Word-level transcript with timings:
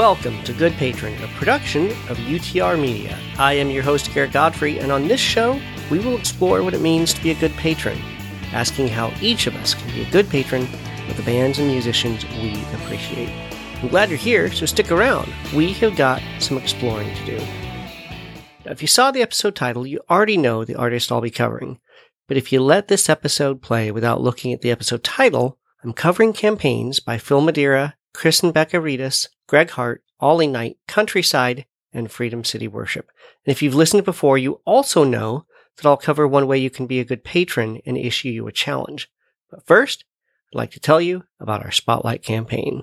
Welcome 0.00 0.42
to 0.44 0.54
Good 0.54 0.72
Patron, 0.76 1.12
a 1.22 1.28
production 1.36 1.90
of 2.08 2.16
UTR 2.16 2.80
Media. 2.80 3.18
I 3.36 3.52
am 3.52 3.68
your 3.68 3.82
host, 3.82 4.10
Garrett 4.14 4.32
Godfrey, 4.32 4.78
and 4.78 4.90
on 4.90 5.06
this 5.06 5.20
show, 5.20 5.60
we 5.90 5.98
will 5.98 6.16
explore 6.16 6.62
what 6.62 6.72
it 6.72 6.80
means 6.80 7.12
to 7.12 7.22
be 7.22 7.32
a 7.32 7.38
good 7.38 7.52
patron, 7.52 7.98
asking 8.54 8.88
how 8.88 9.12
each 9.20 9.46
of 9.46 9.54
us 9.56 9.74
can 9.74 9.90
be 9.90 10.00
a 10.00 10.10
good 10.10 10.26
patron 10.30 10.62
with 11.06 11.18
the 11.18 11.22
bands 11.24 11.58
and 11.58 11.68
musicians 11.68 12.24
we 12.24 12.58
appreciate. 12.72 13.28
I'm 13.82 13.88
glad 13.88 14.08
you're 14.08 14.16
here, 14.16 14.50
so 14.50 14.64
stick 14.64 14.90
around. 14.90 15.30
We 15.54 15.74
have 15.74 15.96
got 15.96 16.22
some 16.38 16.56
exploring 16.56 17.14
to 17.16 17.26
do. 17.26 17.46
Now, 18.64 18.72
if 18.72 18.80
you 18.80 18.88
saw 18.88 19.10
the 19.10 19.20
episode 19.20 19.54
title, 19.54 19.86
you 19.86 20.00
already 20.08 20.38
know 20.38 20.64
the 20.64 20.76
artist 20.76 21.12
I'll 21.12 21.20
be 21.20 21.28
covering. 21.28 21.78
But 22.26 22.38
if 22.38 22.54
you 22.54 22.62
let 22.62 22.88
this 22.88 23.10
episode 23.10 23.60
play 23.60 23.90
without 23.90 24.22
looking 24.22 24.54
at 24.54 24.62
the 24.62 24.70
episode 24.70 25.04
title, 25.04 25.58
I'm 25.84 25.92
covering 25.92 26.32
campaigns 26.32 27.00
by 27.00 27.18
Phil 27.18 27.42
Madeira, 27.42 27.96
Chris 28.12 28.42
and 28.42 28.52
Becca 28.52 28.76
Reedus, 28.78 29.28
Greg 29.46 29.70
Hart, 29.70 30.02
Ollie 30.18 30.46
Knight, 30.46 30.78
Countryside, 30.86 31.66
and 31.92 32.10
Freedom 32.10 32.44
City 32.44 32.68
Worship. 32.68 33.10
And 33.44 33.52
if 33.52 33.62
you've 33.62 33.74
listened 33.74 34.04
before, 34.04 34.38
you 34.38 34.60
also 34.64 35.04
know 35.04 35.46
that 35.76 35.86
I'll 35.86 35.96
cover 35.96 36.26
one 36.26 36.46
way 36.46 36.58
you 36.58 36.70
can 36.70 36.86
be 36.86 37.00
a 37.00 37.04
good 37.04 37.24
patron 37.24 37.80
and 37.86 37.96
issue 37.96 38.28
you 38.28 38.46
a 38.46 38.52
challenge. 38.52 39.10
But 39.50 39.66
first, 39.66 40.04
I'd 40.52 40.58
like 40.58 40.70
to 40.72 40.80
tell 40.80 41.00
you 41.00 41.24
about 41.38 41.64
our 41.64 41.70
Spotlight 41.70 42.22
campaign. 42.22 42.82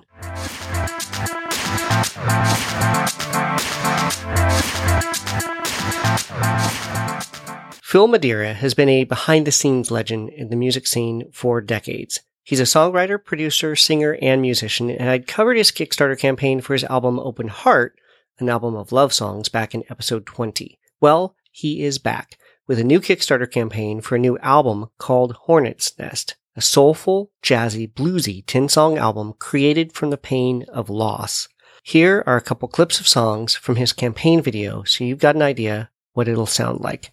Phil 7.82 8.06
Madeira 8.06 8.52
has 8.52 8.74
been 8.74 8.90
a 8.90 9.04
behind 9.04 9.46
the 9.46 9.52
scenes 9.52 9.90
legend 9.90 10.28
in 10.28 10.50
the 10.50 10.56
music 10.56 10.86
scene 10.86 11.30
for 11.32 11.62
decades. 11.62 12.20
He's 12.48 12.60
a 12.60 12.62
songwriter, 12.62 13.22
producer, 13.22 13.76
singer, 13.76 14.16
and 14.22 14.40
musician, 14.40 14.88
and 14.88 15.10
I'd 15.10 15.26
covered 15.26 15.58
his 15.58 15.70
Kickstarter 15.70 16.18
campaign 16.18 16.62
for 16.62 16.72
his 16.72 16.84
album 16.84 17.18
Open 17.18 17.48
Heart, 17.48 18.00
an 18.38 18.48
album 18.48 18.74
of 18.74 18.90
love 18.90 19.12
songs, 19.12 19.50
back 19.50 19.74
in 19.74 19.84
episode 19.90 20.24
20. 20.24 20.78
Well, 20.98 21.36
he 21.50 21.82
is 21.82 21.98
back 21.98 22.38
with 22.66 22.78
a 22.78 22.84
new 22.84 23.00
Kickstarter 23.00 23.50
campaign 23.50 24.00
for 24.00 24.16
a 24.16 24.18
new 24.18 24.38
album 24.38 24.86
called 24.96 25.36
Hornet's 25.42 25.92
Nest, 25.98 26.36
a 26.56 26.62
soulful, 26.62 27.30
jazzy, 27.42 27.86
bluesy 27.92 28.42
10 28.46 28.70
song 28.70 28.96
album 28.96 29.34
created 29.38 29.92
from 29.92 30.08
the 30.08 30.16
pain 30.16 30.64
of 30.72 30.88
loss. 30.88 31.48
Here 31.82 32.24
are 32.26 32.38
a 32.38 32.40
couple 32.40 32.66
clips 32.68 32.98
of 32.98 33.06
songs 33.06 33.56
from 33.56 33.76
his 33.76 33.92
campaign 33.92 34.40
video 34.40 34.84
so 34.84 35.04
you've 35.04 35.18
got 35.18 35.36
an 35.36 35.42
idea 35.42 35.90
what 36.14 36.28
it'll 36.28 36.46
sound 36.46 36.80
like. 36.80 37.12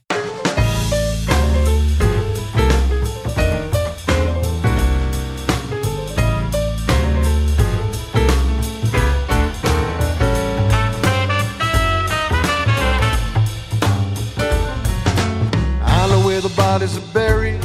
Bodies 16.76 16.98
are 16.98 17.14
buried. 17.14 17.64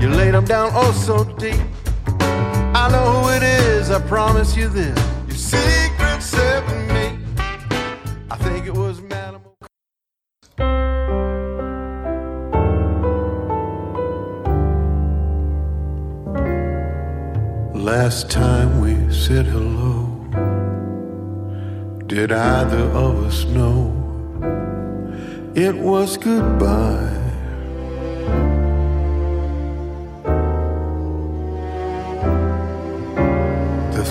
You 0.00 0.08
laid 0.08 0.32
them 0.34 0.44
down 0.44 0.70
oh 0.74 0.92
so 0.92 1.24
deep. 1.40 1.60
I 2.72 2.88
know 2.92 3.04
who 3.14 3.30
it 3.36 3.42
is, 3.42 3.90
I 3.90 4.00
promise 4.06 4.56
you 4.56 4.68
this. 4.68 4.96
Your 5.26 5.36
secret's 5.36 6.26
saving 6.26 6.86
me. 6.94 7.18
I 8.30 8.36
think 8.44 8.66
it 8.66 8.74
was 8.74 9.00
Manimal. 9.00 9.54
Last 17.74 18.30
time 18.30 18.80
we 18.80 18.94
said 19.12 19.46
hello, 19.46 19.96
did 22.06 22.30
either 22.30 22.84
of 23.04 23.26
us 23.26 23.46
know 23.46 23.90
it 25.56 25.74
was 25.74 26.16
goodbye? 26.16 27.21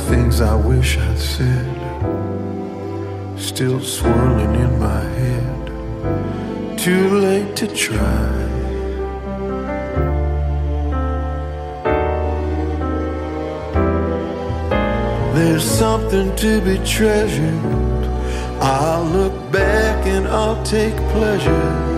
Things 0.10 0.42
I 0.42 0.56
wish 0.56 0.98
I'd 0.98 1.18
said 1.18 1.82
Still 3.42 3.80
swirling 3.82 4.56
in 4.56 4.80
my 4.80 5.02
head. 5.20 6.78
Too 6.78 7.10
late 7.20 7.56
to 7.58 7.68
try. 7.68 8.30
There's 15.34 15.64
something 15.64 16.36
to 16.38 16.62
be 16.62 16.78
treasured. 16.86 17.64
I'll 18.62 19.06
look 19.06 19.52
back 19.52 20.06
and 20.08 20.28
I'll 20.28 20.64
take 20.64 20.96
pleasure 21.14 21.92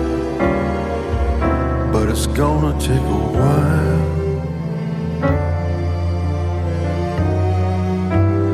it's 2.14 2.28
gonna 2.28 2.80
take 2.80 3.02
a 3.02 3.22
while 3.36 4.04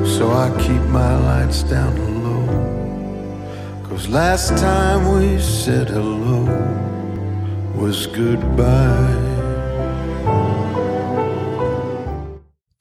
so 0.06 0.32
I 0.32 0.50
keep 0.62 0.82
my 0.84 1.14
lights 1.28 1.64
down 1.64 1.94
low. 2.24 2.48
Cause 3.84 4.08
last 4.08 4.58
time 4.58 5.02
we 5.14 5.42
said 5.42 5.90
hello 5.90 6.46
was 7.76 8.08
goodbye. 8.08 9.29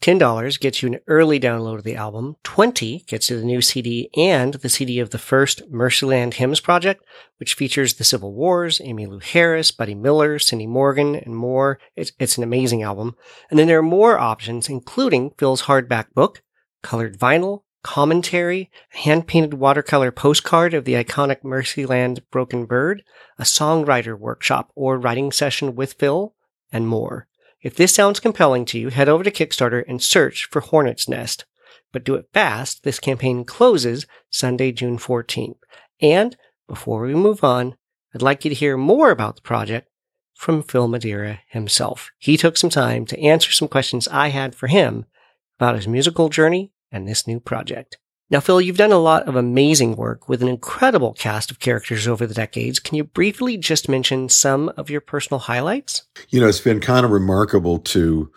$10 0.09 0.59
gets 0.59 0.83
you 0.83 0.89
an 0.89 1.01
early 1.07 1.39
download 1.39 1.77
of 1.77 1.85
the 1.85 1.95
album. 1.95 2.37
20 2.43 3.05
gets 3.07 3.29
you 3.29 3.39
the 3.39 3.45
new 3.45 3.61
CD 3.61 4.09
and 4.17 4.55
the 4.55 4.71
CD 4.71 5.01
of 5.01 5.11
the 5.11 5.19
first 5.19 5.71
Mercyland 5.71 6.33
Hymns 6.35 6.61
project, 6.61 7.05
which 7.37 7.53
features 7.53 7.93
the 7.93 8.05
Civil 8.05 8.33
Wars, 8.33 8.79
Emmylou 8.79 9.23
Harris, 9.23 9.71
Buddy 9.71 9.95
Miller, 9.95 10.39
Cindy 10.39 10.67
Morgan, 10.67 11.15
and 11.15 11.37
more. 11.37 11.79
It's, 11.95 12.13
it's 12.19 12.39
an 12.39 12.43
amazing 12.43 12.83
album. 12.83 13.17
And 13.51 13.59
then 13.59 13.67
there 13.67 13.81
are 13.81 13.83
more 13.83 14.19
options, 14.19 14.71
including 14.71 15.33
Phil's 15.37 15.65
hardback 15.65 16.15
book, 16.15 16.43
colored 16.83 17.19
vinyl, 17.19 17.65
commentary, 17.83 18.71
a 18.95 18.99
hand-painted 19.01 19.53
watercolor 19.53 20.11
postcard 20.11 20.73
of 20.73 20.87
the 20.87 20.95
iconic 20.95 21.43
Mercyland 21.43 22.23
Broken 22.31 22.65
Bird, 22.65 23.03
a 23.39 23.43
songwriter 23.43 24.19
workshop 24.19 24.73
or 24.75 24.99
writing 24.99 25.33
session 25.33 25.77
with 25.77 25.93
Phil, 25.93 26.35
and 26.73 26.89
more. 26.89 27.29
If 27.61 27.75
this 27.75 27.95
sounds 27.95 28.21
compelling 28.21 28.65
to 28.67 28.79
you, 28.79 28.89
head 28.89 29.09
over 29.09 29.25
to 29.25 29.31
Kickstarter 29.31 29.85
and 29.89 30.03
search 30.03 30.49
for 30.51 30.61
Hornet's 30.61 31.09
Nest. 31.09 31.45
But 31.93 32.05
do 32.05 32.15
it 32.15 32.29
fast. 32.33 32.85
This 32.85 33.01
campaign 33.01 33.45
closes 33.45 34.07
Sunday, 34.31 34.73
June 34.73 34.99
14th. 34.99 35.57
And 36.01 36.37
before 36.69 37.03
we 37.03 37.15
move 37.15 37.43
on, 37.43 37.77
I'd 38.15 38.23
like 38.23 38.45
you 38.45 38.49
to 38.51 38.55
hear 38.55 38.77
more 38.77 39.11
about 39.11 39.37
the 39.37 39.43
project 39.43 39.89
from 40.35 40.63
Phil 40.63 40.87
Madeira 40.87 41.41
himself. 41.49 42.11
He 42.19 42.37
took 42.37 42.57
some 42.57 42.71
time 42.71 43.07
to 43.07 43.21
answer 43.21 43.51
some 43.51 43.69
questions 43.69 44.07
I 44.09 44.29
had 44.29 44.55
for 44.55 44.69
him 44.69 45.07
about 45.59 45.75
his 45.75 45.89
musical 45.89 46.29
journey 46.29 46.73
and 46.93 47.09
this 47.09 47.27
new 47.27 47.41
project. 47.41 47.99
Now, 48.31 48.41
Phil, 48.41 48.61
you've 48.61 48.77
done 48.77 48.93
a 48.93 48.99
lot 48.99 49.27
of 49.27 49.37
amazing 49.37 49.97
work 49.97 50.29
with 50.29 50.43
an 50.43 50.49
incredible 50.49 51.15
cast 51.15 51.51
of 51.51 51.61
characters 51.61 52.07
over 52.07 52.27
the 52.27 52.35
decades. 52.35 52.79
Can 52.79 52.97
you 52.97 53.05
briefly 53.05 53.57
just 53.57 53.89
mention 53.89 54.29
some 54.29 54.71
of 54.77 54.91
your 54.91 55.01
personal 55.01 55.39
highlights? 55.39 56.03
You 56.29 56.41
know, 56.41 56.49
it's 56.49 56.61
been 56.61 56.81
kind 56.81 57.07
of 57.07 57.11
remarkable 57.11 57.79
to 57.79 58.31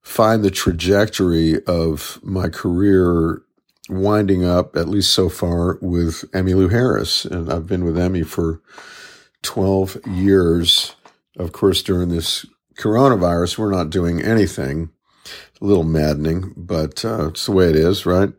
find 0.00 0.44
the 0.44 0.50
trajectory 0.50 1.64
of 1.64 2.20
my 2.22 2.48
career 2.48 3.42
winding 3.88 4.44
up, 4.44 4.76
at 4.76 4.88
least 4.88 5.12
so 5.12 5.28
far, 5.28 5.78
with 5.80 6.30
Emmylou 6.30 6.70
Harris. 6.70 7.24
And 7.24 7.52
I've 7.52 7.66
been 7.66 7.84
with 7.84 7.98
Emmy 7.98 8.22
for 8.22 8.62
12 9.42 10.06
years. 10.06 10.94
Of 11.36 11.50
course, 11.50 11.82
during 11.82 12.10
this 12.10 12.46
coronavirus, 12.78 13.58
we're 13.58 13.72
not 13.72 13.90
doing 13.90 14.22
anything 14.22 14.90
a 15.60 15.64
little 15.64 15.84
maddening, 15.84 16.54
but 16.56 17.04
uh, 17.04 17.28
it's 17.28 17.46
the 17.46 17.52
way 17.52 17.68
it 17.68 17.76
is, 17.76 18.06
right? 18.06 18.32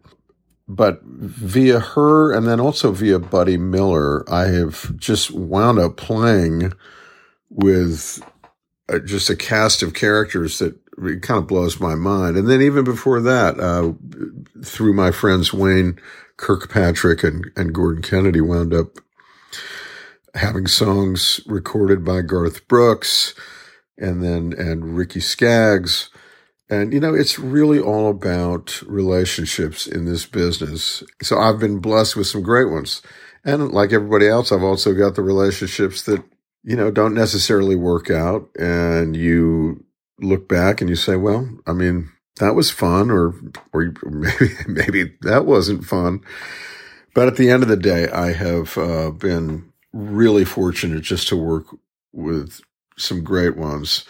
But 0.73 1.01
via 1.03 1.79
her 1.79 2.31
and 2.31 2.47
then 2.47 2.61
also 2.61 2.91
via 2.93 3.19
Buddy 3.19 3.57
Miller, 3.57 4.23
I 4.31 4.45
have 4.47 4.95
just 4.97 5.31
wound 5.31 5.79
up 5.79 5.97
playing 5.97 6.71
with 7.49 8.23
uh, 8.87 8.99
just 8.99 9.29
a 9.29 9.35
cast 9.35 9.83
of 9.83 9.93
characters 9.93 10.59
that 10.59 10.77
kind 11.21 11.39
of 11.39 11.47
blows 11.47 11.81
my 11.81 11.95
mind. 11.95 12.37
And 12.37 12.47
then 12.47 12.61
even 12.61 12.85
before 12.85 13.19
that, 13.19 13.59
uh, 13.59 13.91
through 14.63 14.93
my 14.93 15.11
friends 15.11 15.53
Wayne 15.53 15.99
Kirkpatrick 16.37 17.21
and, 17.23 17.51
and 17.57 17.73
Gordon 17.73 18.01
Kennedy, 18.01 18.39
wound 18.39 18.73
up 18.73 18.97
having 20.35 20.67
songs 20.67 21.41
recorded 21.47 22.05
by 22.05 22.21
Garth 22.21 22.65
Brooks 22.69 23.33
and 23.97 24.23
then 24.23 24.53
and 24.57 24.95
Ricky 24.95 25.19
Skaggs 25.19 26.09
and, 26.71 26.93
you 26.93 26.99
know, 27.01 27.13
it's 27.13 27.37
really 27.37 27.79
all 27.79 28.09
about 28.09 28.81
relationships 28.87 29.85
in 29.85 30.05
this 30.05 30.25
business. 30.25 31.03
So 31.21 31.37
I've 31.37 31.59
been 31.59 31.79
blessed 31.79 32.15
with 32.15 32.27
some 32.27 32.41
great 32.41 32.71
ones. 32.71 33.01
And 33.43 33.71
like 33.71 33.91
everybody 33.91 34.27
else, 34.27 34.51
I've 34.51 34.63
also 34.63 34.93
got 34.93 35.15
the 35.15 35.21
relationships 35.21 36.03
that, 36.03 36.23
you 36.63 36.77
know, 36.77 36.89
don't 36.89 37.13
necessarily 37.13 37.75
work 37.75 38.09
out. 38.09 38.49
And 38.57 39.17
you 39.17 39.83
look 40.19 40.47
back 40.47 40.79
and 40.79 40.89
you 40.89 40.95
say, 40.95 41.17
well, 41.17 41.49
I 41.67 41.73
mean, 41.73 42.09
that 42.39 42.55
was 42.55 42.71
fun, 42.71 43.11
or 43.11 43.33
or 43.73 43.93
maybe 44.05 44.49
maybe 44.67 45.11
that 45.21 45.45
wasn't 45.45 45.85
fun. 45.85 46.21
But 47.13 47.27
at 47.27 47.35
the 47.35 47.49
end 47.49 47.63
of 47.63 47.69
the 47.69 47.77
day, 47.77 48.09
I 48.09 48.31
have 48.31 48.77
uh, 48.77 49.11
been 49.11 49.71
really 49.91 50.45
fortunate 50.45 51.01
just 51.01 51.27
to 51.27 51.35
work 51.35 51.65
with 52.13 52.61
some 52.97 53.23
great 53.23 53.57
ones. 53.57 54.05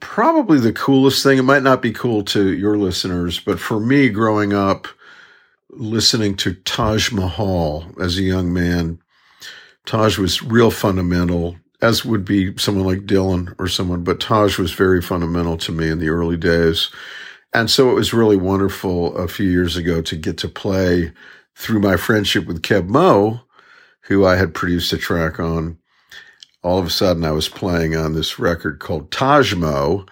Probably 0.00 0.58
the 0.58 0.72
coolest 0.72 1.22
thing, 1.22 1.38
it 1.38 1.42
might 1.42 1.62
not 1.62 1.82
be 1.82 1.92
cool 1.92 2.24
to 2.24 2.52
your 2.52 2.76
listeners, 2.76 3.38
but 3.38 3.60
for 3.60 3.78
me 3.78 4.08
growing 4.08 4.52
up, 4.52 4.88
listening 5.70 6.36
to 6.36 6.54
Taj 6.54 7.12
Mahal 7.12 7.86
as 8.00 8.18
a 8.18 8.22
young 8.22 8.52
man, 8.52 8.98
Taj 9.86 10.18
was 10.18 10.42
real 10.42 10.70
fundamental, 10.70 11.56
as 11.82 12.04
would 12.04 12.24
be 12.24 12.56
someone 12.58 12.84
like 12.84 13.06
Dylan 13.06 13.54
or 13.58 13.68
someone, 13.68 14.04
but 14.04 14.20
Taj 14.20 14.58
was 14.58 14.72
very 14.72 15.00
fundamental 15.00 15.56
to 15.58 15.72
me 15.72 15.88
in 15.88 15.98
the 15.98 16.08
early 16.08 16.36
days. 16.36 16.90
And 17.52 17.70
so 17.70 17.90
it 17.90 17.94
was 17.94 18.12
really 18.12 18.36
wonderful 18.36 19.16
a 19.16 19.26
few 19.26 19.48
years 19.48 19.76
ago 19.76 20.00
to 20.02 20.16
get 20.16 20.38
to 20.38 20.48
play 20.48 21.12
through 21.56 21.80
my 21.80 21.96
friendship 21.96 22.46
with 22.46 22.62
Keb 22.62 22.88
Mo, 22.88 23.40
who 24.02 24.24
I 24.24 24.36
had 24.36 24.54
produced 24.54 24.92
a 24.92 24.98
track 24.98 25.40
on 25.40 25.78
all 26.62 26.78
of 26.78 26.86
a 26.86 26.90
sudden 26.90 27.24
I 27.24 27.32
was 27.32 27.48
playing 27.48 27.96
on 27.96 28.14
this 28.14 28.38
record 28.38 28.78
called 28.80 29.10
Tajmo, 29.10 30.08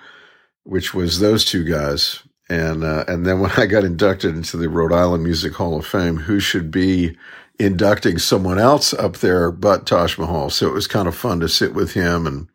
which 0.65 0.95
was 0.95 1.21
those 1.21 1.45
two 1.45 1.65
guys. 1.65 2.23
And, 2.49 2.83
uh, 2.83 3.05
and 3.06 3.27
then 3.27 3.41
when 3.41 3.50
I 3.56 3.67
got 3.67 3.85
inducted 3.85 4.35
into 4.35 4.56
the 4.56 4.69
Rhode 4.69 4.93
Island 4.93 5.25
Music 5.25 5.53
Hall 5.55 5.79
of 5.79 5.87
Fame, 5.87 6.17
who 6.17 6.41
should 6.41 6.71
be 6.71 7.17
inducting 7.59 8.19
someone 8.19 8.59
else 8.59 8.95
up 8.95 9.19
there 9.19 9.50
but 9.50 9.87
Taj 9.87 10.17
Mahal? 10.17 10.49
So 10.49 10.67
it 10.67 10.73
was 10.73 10.87
kind 10.87 11.09
of 11.09 11.15
fun 11.15 11.41
to 11.41 11.49
sit 11.49 11.75
with 11.75 11.93
him 11.93 12.27
and 12.27 12.49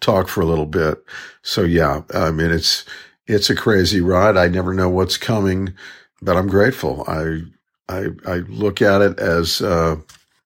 talk 0.00 0.28
for 0.28 0.42
a 0.42 0.46
little 0.46 0.66
bit. 0.66 1.02
So 1.42 1.62
yeah, 1.62 2.02
I 2.12 2.30
mean, 2.30 2.50
it's, 2.50 2.84
it's 3.26 3.48
a 3.48 3.54
crazy 3.54 4.02
ride. 4.02 4.36
I 4.36 4.48
never 4.48 4.74
know 4.74 4.90
what's 4.90 5.16
coming, 5.16 5.72
but 6.20 6.36
I'm 6.36 6.48
grateful. 6.48 7.04
I, 7.08 7.40
I, 7.88 8.08
I 8.26 8.36
look 8.48 8.82
at 8.82 9.00
it 9.00 9.18
as, 9.18 9.62
uh, 9.62 9.96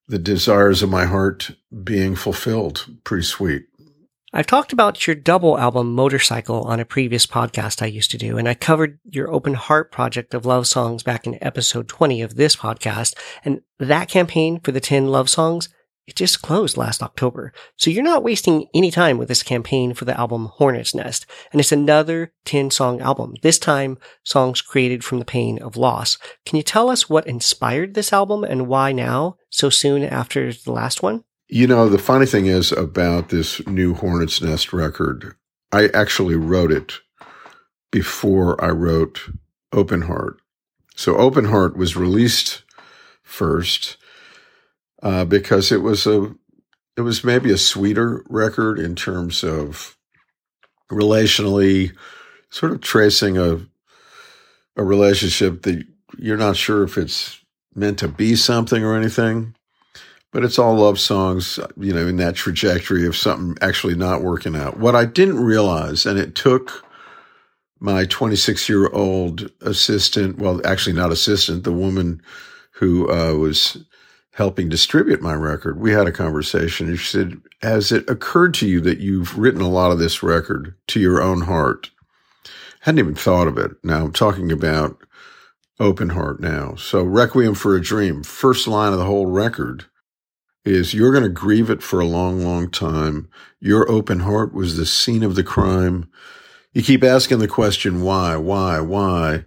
the 0.09 0.19
desires 0.19 0.83
of 0.83 0.91
my 0.91 1.05
heart 1.05 1.53
being 1.85 2.17
fulfilled. 2.17 2.87
Pretty 3.05 3.25
sweet. 3.25 3.67
I've 4.33 4.47
talked 4.47 4.75
about 4.75 5.07
your 5.07 5.17
double 5.17 5.59
album 5.59 5.95
Motorcycle 5.95 6.63
on 6.65 6.81
a 6.81 6.85
previous 6.85 7.27
podcast 7.27 7.81
I 7.81 7.87
used 7.87 8.11
to 8.11 8.19
do, 8.19 8.37
and 8.37 8.47
I 8.47 8.53
covered 8.53 8.99
your 9.05 9.33
open 9.33 9.55
heart 9.55 9.91
project 9.91 10.35
of 10.35 10.45
love 10.45 10.67
songs 10.67 11.03
back 11.03 11.27
in 11.27 11.43
episode 11.43 11.89
20 11.89 12.21
of 12.21 12.37
this 12.37 12.55
podcast. 12.55 13.15
And 13.43 13.63
that 13.79 14.09
campaign 14.09 14.61
for 14.61 14.71
the 14.71 14.81
10 14.81 15.07
love 15.07 15.31
songs 15.31 15.71
it 16.09 16.17
just 16.17 16.41
closed 16.41 16.79
last 16.79 17.03
October. 17.03 17.53
So 17.77 17.91
you're 17.91 18.03
not 18.03 18.25
wasting 18.25 18.67
any 18.75 18.91
time 18.91 19.19
with 19.19 19.29
this 19.29 19.43
campaign 19.43 19.93
for 19.93 20.07
the 20.07 20.19
album 20.19 20.47
Hornet's 20.55 20.95
Nest. 20.95 21.27
And 21.53 21.61
it's 21.61 21.71
another 21.71 22.33
10 22.47 22.71
song 22.71 23.03
album. 23.03 23.35
This 23.43 23.59
time, 23.59 23.99
songs 24.25 24.63
created 24.63 25.05
from 25.05 25.19
the 25.19 25.27
pain 25.27 25.59
of 25.61 25.77
loss. 25.77 26.17
Can 26.47 26.57
you 26.57 26.63
tell 26.63 26.89
us 26.89 27.11
what 27.11 27.27
inspired 27.27 27.93
this 27.93 28.11
album 28.11 28.43
and 28.43 28.67
why 28.67 28.91
now, 28.91 29.37
so 29.51 29.69
soon 29.69 30.03
after 30.03 30.51
the 30.51 30.73
last 30.73 31.03
one? 31.03 31.25
You 31.47 31.67
know, 31.67 31.91
the 31.91 31.99
funny 31.99 32.27
thing 32.27 32.47
is 32.47 32.73
about 32.73 33.29
this 33.29 33.65
new 33.67 33.95
Hornet's 33.95 34.41
Nest 34.41 34.73
record, 34.73 35.35
I 35.73 35.89
actually 35.89 36.37
wrote 36.37 36.73
it 36.73 37.01
before 37.91 38.63
I 38.65 38.71
wrote 38.71 39.21
Open 39.75 40.03
Heart. 40.03 40.41
So 40.97 41.17
Open 41.17 41.45
Heart 41.45 41.77
was 41.77 41.97
released 41.97 42.63
first 43.23 43.99
uh, 45.03 45.25
because 45.25 45.73
it 45.73 45.83
was 45.83 46.07
a 46.07 46.35
it 46.97 47.03
was 47.03 47.23
maybe 47.23 47.53
a 47.53 47.59
sweeter 47.59 48.25
record 48.29 48.79
in 48.79 48.97
terms 48.97 49.45
of 49.45 49.97
relationally 50.91 51.93
sort 52.51 52.73
of 52.73 52.81
tracing 52.81 53.37
a 53.39 53.61
a 54.77 54.85
relationship 54.85 55.63
that 55.63 55.85
you're 56.19 56.37
not 56.37 56.57
sure 56.57 56.83
if 56.85 56.97
it's 56.97 57.41
meant 57.75 57.99
to 57.99 58.09
be 58.09 58.35
something 58.35 58.85
or 58.85 58.97
anything 58.97 59.55
but 60.33 60.45
it's 60.45 60.59
all 60.59 60.77
love 60.77 60.99
songs 60.99 61.59
you 61.77 61.93
know 61.93 62.07
in 62.07 62.17
that 62.17 62.35
trajectory 62.35 63.07
of 63.07 63.17
something 63.17 63.57
actually 63.61 63.95
not 63.95 64.23
working 64.23 64.57
out. 64.57 64.79
What 64.79 64.97
i 64.97 65.05
didn't 65.05 65.43
realize 65.43 66.07
and 66.07 66.19
it 66.19 66.35
took 66.35 66.85
my 67.81 68.05
26 68.07 68.69
year 68.69 68.89
old 68.89 69.51
assistant 69.61 70.39
well 70.39 70.61
actually 70.67 70.95
not 70.95 71.13
assistant 71.13 71.65
the 71.65 71.73
woman 71.73 72.21
who 72.73 73.11
uh, 73.11 73.35
was 73.35 73.85
helping 74.39 74.69
distribute 74.69 75.21
my 75.21 75.35
record, 75.35 75.81
we 75.81 75.91
had 75.91 76.07
a 76.07 76.13
conversation. 76.13 76.95
She 76.95 77.05
said, 77.05 77.41
Has 77.61 77.91
it 77.91 78.09
occurred 78.09 78.55
to 78.55 78.69
you 78.69 78.81
that 78.83 79.01
you've 79.01 79.37
written 79.37 79.61
a 79.61 79.69
lot 79.69 79.91
of 79.91 79.99
this 79.99 80.23
record 80.23 80.77
to 80.87 81.01
your 81.01 81.21
own 81.21 81.43
heart? 81.43 81.91
Hadn't 82.83 83.01
even 83.01 83.17
thought 83.17 83.49
of 83.49 83.59
it. 83.59 83.73
Now 83.83 84.05
I'm 84.05 84.13
talking 84.13 84.53
about 84.53 84.97
open 85.81 86.11
heart 86.11 86.39
now. 86.39 86.77
So 86.77 87.03
Requiem 87.03 87.57
for 87.57 87.75
a 87.75 87.81
Dream, 87.81 88.23
first 88.23 88.69
line 88.69 88.93
of 88.93 89.01
the 89.01 89.07
whole 89.07 89.27
record 89.27 89.87
is 90.65 90.95
you're 90.95 91.13
going 91.13 91.25
to 91.25 91.29
grieve 91.29 91.69
it 91.69 91.83
for 91.83 91.99
a 91.99 92.07
long, 92.07 92.45
long 92.45 92.71
time. 92.71 93.29
Your 93.59 93.91
open 93.91 94.21
heart 94.21 94.55
was 94.55 94.77
the 94.77 94.87
scene 94.87 95.25
of 95.25 95.35
the 95.35 95.43
crime. 95.43 96.09
You 96.73 96.85
keep 96.85 97.03
asking 97.03 97.41
the 97.41 97.49
question, 97.49 98.03
why, 98.03 98.37
why, 98.37 98.79
why? 98.79 99.47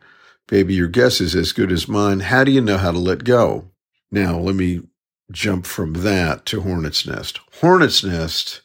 Baby, 0.49 0.73
your 0.73 0.89
guess 0.89 1.21
is 1.21 1.33
as 1.33 1.53
good 1.53 1.71
as 1.71 1.87
mine. 1.87 2.19
How 2.19 2.43
do 2.43 2.51
you 2.51 2.59
know 2.59 2.77
how 2.77 2.91
to 2.91 2.99
let 2.99 3.23
go? 3.23 3.70
Now, 4.11 4.37
let 4.37 4.55
me 4.55 4.81
jump 5.31 5.65
from 5.65 5.93
that 5.93 6.45
to 6.47 6.61
Hornet's 6.61 7.07
Nest. 7.07 7.39
Hornet's 7.61 8.03
Nest 8.03 8.61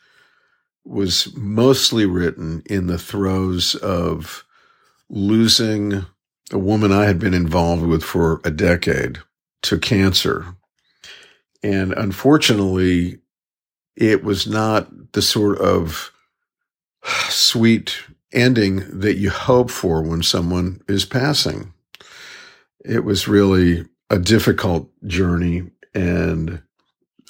was 0.85 1.35
mostly 1.37 2.07
written 2.07 2.63
in 2.67 2.87
the 2.87 2.99
throes 2.99 3.75
of 3.77 4.45
losing 5.09 6.05
a 6.53 6.59
woman 6.59 6.93
I 6.93 7.07
had 7.07 7.19
been 7.19 7.35
involved 7.35 7.85
with 7.85 8.03
for 8.03 8.41
a 8.45 8.51
decade 8.51 9.19
to 9.63 9.79
cancer. 9.79 10.57
And 11.63 11.93
unfortunately, 11.93 13.19
it 13.97 14.23
was 14.23 14.47
not 14.47 15.13
the 15.13 15.23
sort 15.23 15.59
of 15.59 16.13
sweet 17.29 18.05
ending 18.33 18.85
that 19.01 19.17
you 19.17 19.31
hope 19.31 19.71
for 19.71 20.03
when 20.03 20.23
someone 20.23 20.83
is 20.89 21.05
passing. 21.05 21.73
It 22.85 23.05
was 23.05 23.27
really 23.27 23.87
a 24.11 24.19
difficult 24.19 24.91
journey 25.07 25.71
and 25.95 26.63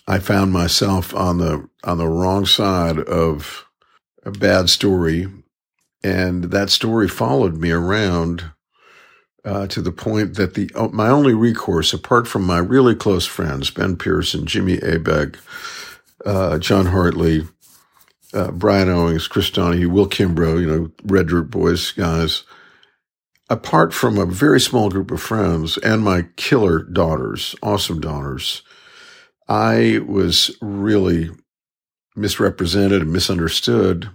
I 0.08 0.18
found 0.18 0.52
myself 0.52 1.14
on 1.14 1.38
the 1.38 1.68
on 1.84 1.98
the 1.98 2.08
wrong 2.08 2.46
side 2.46 2.98
of 2.98 3.66
a 4.24 4.30
bad 4.30 4.68
story 4.68 5.26
and 6.02 6.44
that 6.44 6.70
story 6.70 7.08
followed 7.08 7.56
me 7.56 7.70
around 7.70 8.52
uh, 9.44 9.66
to 9.68 9.80
the 9.80 9.92
point 9.92 10.34
that 10.34 10.54
the 10.54 10.70
uh, 10.74 10.88
my 10.88 11.08
only 11.08 11.32
recourse 11.32 11.92
apart 11.92 12.26
from 12.26 12.44
my 12.44 12.58
really 12.58 12.94
close 12.94 13.26
friends 13.26 13.70
Ben 13.70 13.96
Pearson, 13.96 14.44
Jimmy 14.44 14.78
Abegg, 14.78 15.38
uh, 16.24 16.58
John 16.58 16.86
Hartley, 16.86 17.46
uh, 18.34 18.50
Brian 18.50 18.88
Owings, 18.88 19.28
Chris 19.28 19.50
Donahue, 19.50 19.88
Will 19.88 20.08
Kimbrough, 20.08 20.60
you 20.60 20.66
know, 20.66 20.90
Red 21.04 21.28
Dirt 21.28 21.50
Boys 21.50 21.92
guys, 21.92 22.42
apart 23.48 23.94
from 23.94 24.18
a 24.18 24.26
very 24.26 24.60
small 24.60 24.90
group 24.90 25.10
of 25.10 25.22
friends 25.22 25.78
and 25.78 26.02
my 26.02 26.26
killer 26.36 26.82
daughters, 26.82 27.54
awesome 27.62 28.00
daughters, 28.00 28.62
I 29.48 30.00
was 30.06 30.56
really 30.60 31.30
misrepresented 32.16 33.02
and 33.02 33.12
misunderstood. 33.12 34.10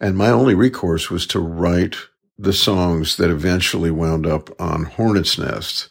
And 0.00 0.16
my 0.16 0.28
only 0.30 0.54
recourse 0.54 1.10
was 1.10 1.26
to 1.28 1.40
write 1.40 1.96
the 2.36 2.52
songs 2.52 3.16
that 3.16 3.30
eventually 3.30 3.90
wound 3.90 4.26
up 4.26 4.50
on 4.60 4.84
Hornet's 4.84 5.38
Nest. 5.38 5.88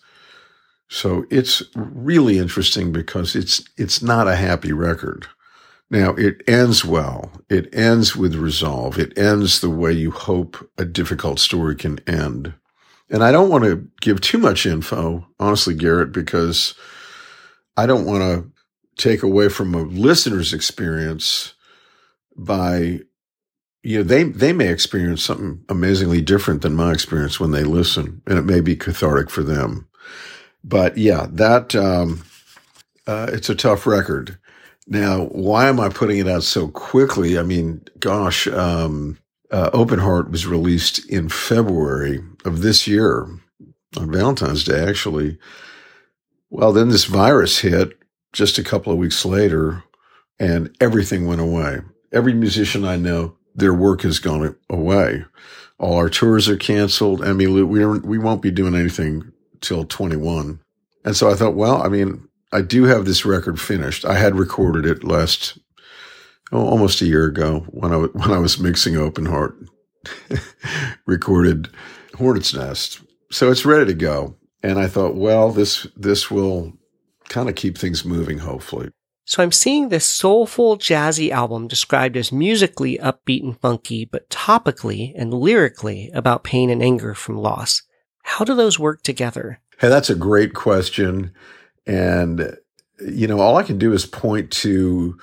So 0.89 1.25
it's 1.29 1.63
really 1.75 2.37
interesting 2.37 2.93
because 2.93 3.35
it's, 3.35 3.61
it's 3.77 4.01
not 4.01 4.27
a 4.27 4.35
happy 4.35 4.71
record. 4.71 5.27
Now, 5.89 6.13
it 6.15 6.41
ends 6.47 6.83
well. 6.83 7.31
It 7.49 7.73
ends 7.73 8.15
with 8.15 8.35
resolve. 8.35 8.99
It 8.99 9.17
ends 9.17 9.61
the 9.61 9.69
way 9.69 9.93
you 9.93 10.11
hope 10.11 10.69
a 10.77 10.83
difficult 10.83 11.39
story 11.39 11.75
can 11.75 11.99
end. 12.07 12.53
And 13.09 13.23
I 13.23 13.31
don't 13.31 13.49
want 13.49 13.63
to 13.63 13.87
give 14.01 14.19
too 14.19 14.37
much 14.37 14.65
info, 14.65 15.25
honestly, 15.39 15.73
Garrett, 15.73 16.11
because 16.11 16.75
I 17.77 17.85
don't 17.85 18.05
want 18.05 18.21
to 18.21 18.51
take 19.01 19.23
away 19.23 19.47
from 19.47 19.73
a 19.73 19.83
listener's 19.83 20.53
experience 20.53 21.53
by, 22.35 22.99
you 23.81 23.97
know, 23.99 24.03
they, 24.03 24.23
they 24.23 24.51
may 24.51 24.67
experience 24.67 25.23
something 25.23 25.63
amazingly 25.69 26.21
different 26.21 26.63
than 26.63 26.75
my 26.75 26.91
experience 26.91 27.39
when 27.39 27.51
they 27.51 27.63
listen, 27.63 28.21
and 28.27 28.37
it 28.37 28.43
may 28.43 28.59
be 28.59 28.75
cathartic 28.75 29.29
for 29.29 29.43
them. 29.43 29.87
But 30.63 30.97
yeah, 30.97 31.27
that, 31.31 31.75
um, 31.75 32.23
uh, 33.05 33.29
it's 33.31 33.49
a 33.49 33.55
tough 33.55 33.87
record. 33.87 34.37
Now, 34.87 35.25
why 35.25 35.67
am 35.67 35.79
I 35.79 35.89
putting 35.89 36.17
it 36.17 36.27
out 36.27 36.43
so 36.43 36.69
quickly? 36.69 37.37
I 37.37 37.43
mean, 37.43 37.81
gosh, 37.99 38.47
um, 38.47 39.19
uh, 39.51 39.69
Open 39.73 39.99
Heart 39.99 40.31
was 40.31 40.47
released 40.47 41.09
in 41.09 41.29
February 41.29 42.23
of 42.45 42.61
this 42.61 42.87
year 42.87 43.27
on 43.97 44.11
Valentine's 44.11 44.63
Day, 44.63 44.79
actually. 44.79 45.37
Well, 46.49 46.71
then 46.71 46.89
this 46.89 47.05
virus 47.05 47.59
hit 47.59 47.97
just 48.31 48.57
a 48.57 48.63
couple 48.63 48.93
of 48.93 48.99
weeks 48.99 49.25
later 49.25 49.83
and 50.39 50.75
everything 50.79 51.27
went 51.27 51.41
away. 51.41 51.79
Every 52.13 52.33
musician 52.33 52.85
I 52.85 52.95
know, 52.95 53.35
their 53.55 53.73
work 53.73 54.01
has 54.03 54.19
gone 54.19 54.55
away. 54.69 55.25
All 55.79 55.95
our 55.95 56.09
tours 56.09 56.47
are 56.47 56.57
canceled. 56.57 57.21
Emmylou, 57.21 57.67
we 57.67 57.99
we 57.99 58.17
won't 58.17 58.41
be 58.41 58.51
doing 58.51 58.75
anything 58.75 59.31
till 59.61 59.83
21. 59.83 60.59
And 61.03 61.15
so 61.15 61.29
I 61.29 61.35
thought, 61.35 61.55
well, 61.55 61.81
I 61.81 61.89
mean, 61.89 62.27
I 62.51 62.61
do 62.61 62.83
have 62.85 63.05
this 63.05 63.25
record 63.25 63.59
finished. 63.59 64.05
I 64.05 64.15
had 64.15 64.35
recorded 64.35 64.85
it 64.85 65.03
last, 65.03 65.57
oh, 66.51 66.65
almost 66.65 67.01
a 67.01 67.05
year 67.05 67.25
ago 67.25 67.65
when 67.69 67.93
I, 67.93 67.97
when 67.97 68.31
I 68.31 68.37
was 68.37 68.59
mixing 68.59 68.95
Open 68.95 69.25
Heart, 69.25 69.57
recorded 71.05 71.69
Hornet's 72.15 72.53
Nest. 72.53 73.01
So 73.31 73.51
it's 73.51 73.65
ready 73.65 73.85
to 73.85 73.93
go. 73.93 74.35
And 74.63 74.79
I 74.79 74.87
thought, 74.87 75.15
well, 75.15 75.51
this, 75.51 75.85
this 75.95 76.31
will 76.31 76.73
kind 77.29 77.49
of 77.49 77.55
keep 77.55 77.77
things 77.77 78.05
moving, 78.05 78.39
hopefully. 78.39 78.89
So 79.25 79.43
I'm 79.43 79.51
seeing 79.51 79.89
this 79.89 80.05
soulful, 80.05 80.77
jazzy 80.77 81.31
album 81.31 81.67
described 81.67 82.15
as 82.15 82.31
musically 82.31 82.97
upbeat 82.97 83.43
and 83.43 83.59
funky, 83.59 84.05
but 84.05 84.29
topically 84.29 85.11
and 85.17 85.33
lyrically 85.33 86.09
about 86.13 86.45
pain 86.45 86.69
and 86.69 86.81
anger 86.81 87.13
from 87.13 87.37
loss. 87.37 87.81
How 88.23 88.45
do 88.45 88.55
those 88.55 88.79
work 88.79 89.03
together? 89.03 89.59
Hey, 89.79 89.89
that's 89.89 90.09
a 90.09 90.15
great 90.15 90.53
question. 90.53 91.33
And, 91.87 92.57
you 92.99 93.27
know, 93.27 93.39
all 93.39 93.57
I 93.57 93.63
can 93.63 93.77
do 93.77 93.93
is 93.93 94.05
point 94.05 94.51
to 94.51 95.17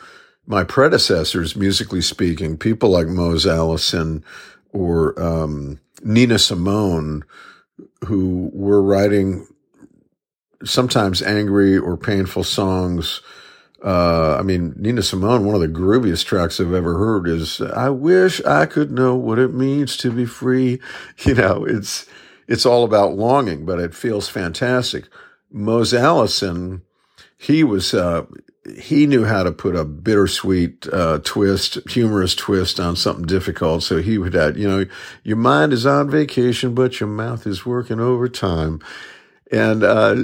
my 0.47 0.65
predecessors, 0.65 1.57
musically 1.57 2.03
speaking, 2.03 2.57
people 2.57 2.91
like 2.91 3.07
Mose 3.07 3.47
Allison 3.47 4.25
or 4.73 5.21
um, 5.23 5.79
Nina 6.03 6.39
Simone, 6.39 7.25
who 8.07 8.51
were 8.53 8.83
writing 8.83 9.47
sometimes 10.65 11.23
angry 11.23 11.77
or 11.77 11.97
painful 11.97 12.45
songs 12.45 13.21
uh, 13.85 14.39
I 14.39 14.43
mean, 14.43 14.73
Nina 14.79 15.03
Simone, 15.03 15.45
one 15.45 15.55
of 15.55 15.61
the 15.61 15.69
grooviest 15.69 16.25
tracks 16.25 16.59
I've 16.59 16.73
ever 16.73 16.97
heard 16.97 17.29
is 17.29 17.61
I 17.61 17.91
wish 17.91 18.43
I 18.45 18.65
could 18.65 18.91
know 18.91 19.15
what 19.15 19.39
it 19.39 19.53
means 19.53 19.99
to 19.99 20.11
be 20.11 20.25
free. 20.25 20.81
You 21.25 21.35
know, 21.35 21.65
it's, 21.65 22.07
it's 22.49 22.67
all 22.67 22.85
about 22.85 23.17
longing, 23.17 23.65
but 23.65 23.79
it 23.79 23.95
feels 23.95 24.29
fantastic. 24.29 25.05
Mose 25.55 25.95
Allison, 25.95 26.83
he 27.39 27.63
was, 27.63 27.95
uh, 27.95 28.27
he 28.79 29.07
knew 29.07 29.25
how 29.25 29.45
to 29.45 29.53
put 29.53 29.77
a 29.77 29.85
bittersweet, 29.85 30.87
uh, 30.93 31.21
twist, 31.23 31.79
humorous 31.89 32.35
twist 32.35 32.81
on 32.81 32.97
something 32.97 33.25
difficult. 33.25 33.83
So 33.85 34.03
he 34.03 34.19
would 34.19 34.35
add, 34.35 34.57
you 34.57 34.69
know, 34.69 34.85
your 35.23 35.37
mind 35.37 35.73
is 35.73 35.87
on 35.87 36.11
vacation, 36.11 36.75
but 36.75 36.99
your 36.99 37.09
mouth 37.09 37.47
is 37.47 37.65
working 37.65 38.01
overtime. 38.01 38.81
And, 39.53 39.85
uh, 39.85 40.17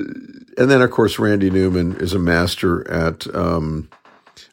and 0.59 0.71
then 0.71 0.83
of 0.83 0.91
course 0.91 1.19
Randy 1.19 1.51
Newman 1.51 1.97
is 1.97 2.13
a 2.13 2.19
master 2.19 2.91
at 2.91 3.33
um, 3.35 3.89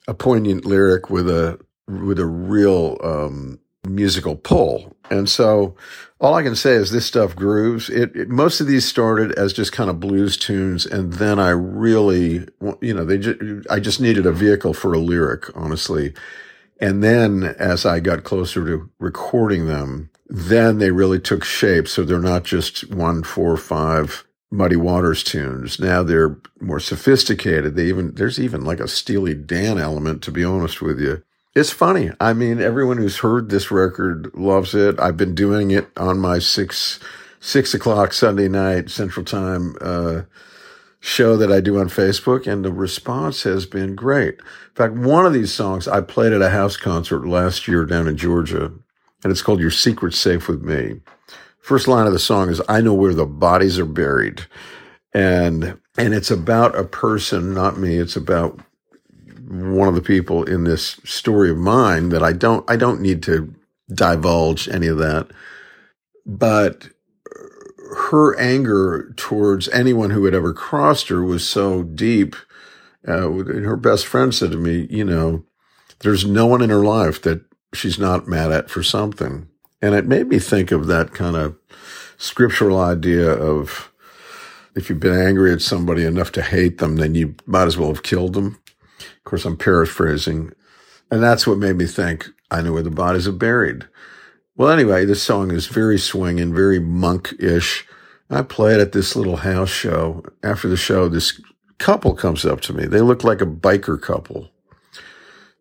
a 0.07 0.13
poignant 0.13 0.65
lyric 0.65 1.09
with 1.09 1.27
a 1.29 1.59
with 1.87 2.19
a 2.19 2.25
real 2.25 2.97
um, 3.01 3.59
musical 3.87 4.35
pull. 4.35 4.95
And 5.09 5.29
so 5.29 5.75
all 6.19 6.33
I 6.33 6.43
can 6.43 6.55
say 6.55 6.71
is 6.73 6.91
this 6.91 7.05
stuff 7.05 7.35
grooves. 7.35 7.89
It, 7.89 8.15
it, 8.15 8.29
most 8.29 8.59
of 8.59 8.67
these 8.67 8.85
started 8.85 9.31
as 9.33 9.53
just 9.53 9.71
kind 9.71 9.89
of 9.89 9.99
blues 9.99 10.35
tunes, 10.35 10.85
and 10.85 11.13
then 11.13 11.39
I 11.39 11.49
really, 11.49 12.47
you 12.81 12.93
know, 12.93 13.05
they 13.05 13.19
just, 13.19 13.39
I 13.69 13.79
just 13.79 14.01
needed 14.01 14.25
a 14.25 14.31
vehicle 14.31 14.73
for 14.73 14.93
a 14.93 14.99
lyric, 14.99 15.45
honestly. 15.55 16.13
And 16.79 17.03
then 17.03 17.55
as 17.59 17.85
I 17.85 17.99
got 17.99 18.23
closer 18.23 18.65
to 18.65 18.89
recording 18.99 19.67
them, 19.67 20.09
then 20.27 20.79
they 20.79 20.91
really 20.91 21.19
took 21.19 21.43
shape. 21.43 21.87
So 21.87 22.03
they're 22.03 22.19
not 22.19 22.43
just 22.43 22.91
one, 22.93 23.23
four, 23.23 23.55
five 23.57 24.25
Muddy 24.51 24.75
Waters 24.75 25.23
tunes. 25.23 25.79
Now 25.79 26.03
they're 26.03 26.37
more 26.59 26.79
sophisticated. 26.79 27.75
They 27.75 27.85
even, 27.85 28.13
there's 28.15 28.39
even 28.39 28.63
like 28.63 28.79
a 28.79 28.87
Steely 28.87 29.33
Dan 29.33 29.77
element, 29.77 30.21
to 30.23 30.31
be 30.31 30.43
honest 30.43 30.81
with 30.81 30.99
you. 30.99 31.23
It's 31.57 31.71
funny. 31.71 32.11
I 32.19 32.33
mean, 32.33 32.61
everyone 32.61 32.97
who's 32.97 33.17
heard 33.17 33.49
this 33.49 33.71
record 33.71 34.31
loves 34.35 34.75
it. 34.75 34.99
I've 34.99 35.17
been 35.17 35.33
doing 35.33 35.71
it 35.71 35.89
on 35.97 36.19
my 36.19 36.37
six, 36.37 36.99
six 37.39 37.73
o'clock 37.73 38.13
Sunday 38.13 38.47
night 38.47 38.91
Central 38.91 39.25
Time, 39.25 39.75
uh, 39.81 40.21
show 40.99 41.35
that 41.35 41.51
I 41.51 41.59
do 41.59 41.79
on 41.79 41.89
Facebook 41.89 42.45
and 42.45 42.63
the 42.63 42.71
response 42.71 43.41
has 43.41 43.65
been 43.65 43.95
great. 43.95 44.35
In 44.35 44.75
fact, 44.75 44.93
one 44.93 45.25
of 45.25 45.33
these 45.33 45.51
songs 45.51 45.87
I 45.87 46.01
played 46.01 46.31
at 46.31 46.43
a 46.43 46.51
house 46.51 46.77
concert 46.77 47.27
last 47.27 47.67
year 47.67 47.85
down 47.85 48.07
in 48.07 48.17
Georgia 48.17 48.65
and 49.23 49.31
it's 49.31 49.41
called 49.41 49.59
Your 49.59 49.71
Secret's 49.71 50.19
Safe 50.19 50.47
With 50.47 50.61
Me. 50.61 51.01
First 51.59 51.87
line 51.87 52.05
of 52.05 52.13
the 52.13 52.19
song 52.19 52.51
is, 52.51 52.61
I 52.69 52.81
know 52.81 52.93
where 52.93 53.15
the 53.15 53.25
bodies 53.25 53.79
are 53.79 53.85
buried. 53.85 54.45
And, 55.11 55.81
and 55.97 56.13
it's 56.13 56.29
about 56.29 56.77
a 56.77 56.83
person, 56.83 57.55
not 57.55 57.79
me. 57.79 57.97
It's 57.97 58.15
about 58.15 58.59
one 59.47 59.87
of 59.87 59.95
the 59.95 60.01
people 60.01 60.43
in 60.43 60.63
this 60.63 60.99
story 61.03 61.49
of 61.49 61.57
mine 61.57 62.09
that 62.09 62.23
I 62.23 62.33
don't, 62.33 62.69
I 62.69 62.75
don't 62.75 63.01
need 63.01 63.23
to 63.23 63.53
divulge 63.93 64.67
any 64.67 64.87
of 64.87 64.97
that. 64.97 65.27
But 66.25 66.89
her 68.09 68.37
anger 68.37 69.13
towards 69.15 69.69
anyone 69.69 70.09
who 70.09 70.25
had 70.25 70.33
ever 70.33 70.53
crossed 70.53 71.07
her 71.07 71.23
was 71.23 71.47
so 71.47 71.83
deep. 71.83 72.35
Uh, 73.07 73.29
her 73.29 73.77
best 73.77 74.05
friend 74.05 74.35
said 74.35 74.51
to 74.51 74.57
me, 74.57 74.87
you 74.89 75.05
know, 75.05 75.45
there's 75.99 76.25
no 76.25 76.45
one 76.45 76.61
in 76.61 76.69
her 76.69 76.83
life 76.83 77.21
that 77.21 77.41
she's 77.73 77.97
not 77.97 78.27
mad 78.27 78.51
at 78.51 78.69
for 78.69 78.83
something. 78.83 79.47
And 79.81 79.95
it 79.95 80.05
made 80.05 80.27
me 80.27 80.39
think 80.39 80.71
of 80.71 80.87
that 80.87 81.13
kind 81.13 81.35
of 81.35 81.55
scriptural 82.17 82.79
idea 82.79 83.29
of 83.31 83.91
if 84.75 84.89
you've 84.89 84.99
been 84.99 85.19
angry 85.19 85.51
at 85.51 85.61
somebody 85.61 86.03
enough 86.03 86.31
to 86.33 86.41
hate 86.41 86.77
them, 86.79 86.97
then 86.97 87.15
you 87.15 87.35
might 87.45 87.65
as 87.65 87.77
well 87.77 87.89
have 87.89 88.03
killed 88.03 88.33
them. 88.33 88.59
Course, 89.27 89.45
I'm 89.45 89.57
paraphrasing. 89.57 90.53
And 91.11 91.21
that's 91.21 91.45
what 91.45 91.57
made 91.57 91.75
me 91.75 91.85
think 91.85 92.27
I 92.49 92.61
know 92.61 92.73
where 92.73 92.81
the 92.81 92.89
bodies 92.89 93.27
are 93.27 93.33
buried. 93.33 93.85
Well, 94.55 94.69
anyway, 94.69 95.05
this 95.05 95.21
song 95.21 95.51
is 95.51 95.67
very 95.67 95.99
swinging, 95.99 96.53
very 96.53 96.79
monk-ish. 96.79 97.85
I 98.29 98.41
play 98.41 98.73
it 98.73 98.79
at 98.79 98.93
this 98.93 99.15
little 99.15 99.37
house 99.37 99.69
show. 99.69 100.23
After 100.43 100.67
the 100.67 100.77
show, 100.77 101.09
this 101.09 101.41
couple 101.77 102.15
comes 102.15 102.45
up 102.45 102.61
to 102.61 102.73
me. 102.73 102.85
They 102.85 103.01
look 103.01 103.23
like 103.23 103.41
a 103.41 103.45
biker 103.45 104.01
couple. 104.01 104.49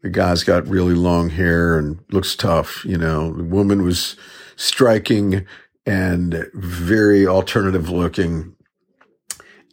The 0.03 0.11
guy's 0.11 0.45
got 0.45 0.69
really 0.69 0.95
long 0.95 1.31
hair 1.31 1.77
and 1.79 1.99
looks 2.11 2.37
tough. 2.37 2.85
You 2.85 2.99
know, 2.99 3.33
the 3.33 3.45
woman 3.45 3.83
was 3.83 4.17
striking 4.55 5.45
and 5.85 6.49
very 6.55 7.27
alternative 7.27 7.91
looking. 7.91 8.56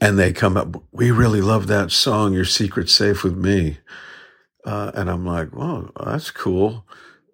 And 0.02 0.20
they 0.20 0.34
come 0.34 0.58
up, 0.58 0.84
we 0.92 1.12
really 1.12 1.42
love 1.42 1.68
that 1.68 1.92
song, 1.92 2.34
Your 2.34 2.46
Secret's 2.46 2.94
Safe 2.94 3.24
with 3.24 3.38
Me. 3.38 3.78
Uh, 4.66 4.92
and 4.94 5.10
I'm 5.10 5.26
like, 5.26 5.56
well, 5.56 5.92
that's 6.04 6.32
cool. 6.32 6.86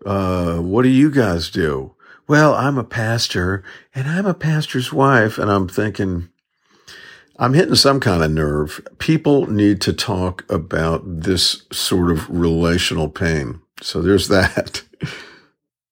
Uh, 0.05 0.57
what 0.57 0.83
do 0.83 0.89
you 0.89 1.11
guys 1.11 1.49
do? 1.49 1.95
Well, 2.27 2.53
I'm 2.53 2.77
a 2.77 2.83
pastor 2.83 3.63
and 3.93 4.07
I'm 4.07 4.25
a 4.25 4.33
pastor's 4.33 4.93
wife. 4.93 5.37
And 5.37 5.49
I'm 5.49 5.67
thinking, 5.67 6.29
I'm 7.37 7.53
hitting 7.53 7.75
some 7.75 7.99
kind 7.99 8.23
of 8.23 8.31
nerve. 8.31 8.85
People 8.99 9.47
need 9.47 9.81
to 9.81 9.93
talk 9.93 10.45
about 10.49 11.01
this 11.05 11.65
sort 11.71 12.11
of 12.11 12.29
relational 12.29 13.09
pain. 13.09 13.61
So 13.81 14.01
there's 14.01 14.27
that. 14.27 14.83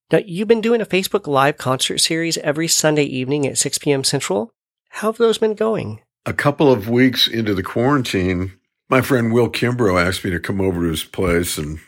Now, 0.09 0.19
you've 0.25 0.47
been 0.47 0.61
doing 0.61 0.79
a 0.79 0.85
Facebook 0.85 1.27
Live 1.27 1.57
concert 1.57 1.97
series 1.97 2.37
every 2.37 2.69
Sunday 2.69 3.03
evening 3.03 3.45
at 3.45 3.57
6 3.57 3.77
p.m. 3.79 4.05
Central. 4.05 4.51
How 4.87 5.09
have 5.09 5.17
those 5.17 5.37
been 5.37 5.53
going? 5.53 5.99
A 6.27 6.33
couple 6.33 6.69
of 6.69 6.89
weeks 6.89 7.25
into 7.25 7.55
the 7.55 7.63
quarantine, 7.63 8.51
my 8.89 8.99
friend 8.99 9.31
Will 9.31 9.49
Kimbrough 9.49 10.05
asked 10.05 10.25
me 10.25 10.31
to 10.31 10.41
come 10.41 10.59
over 10.59 10.81
to 10.81 10.89
his 10.89 11.05
place 11.05 11.57
and 11.57 11.79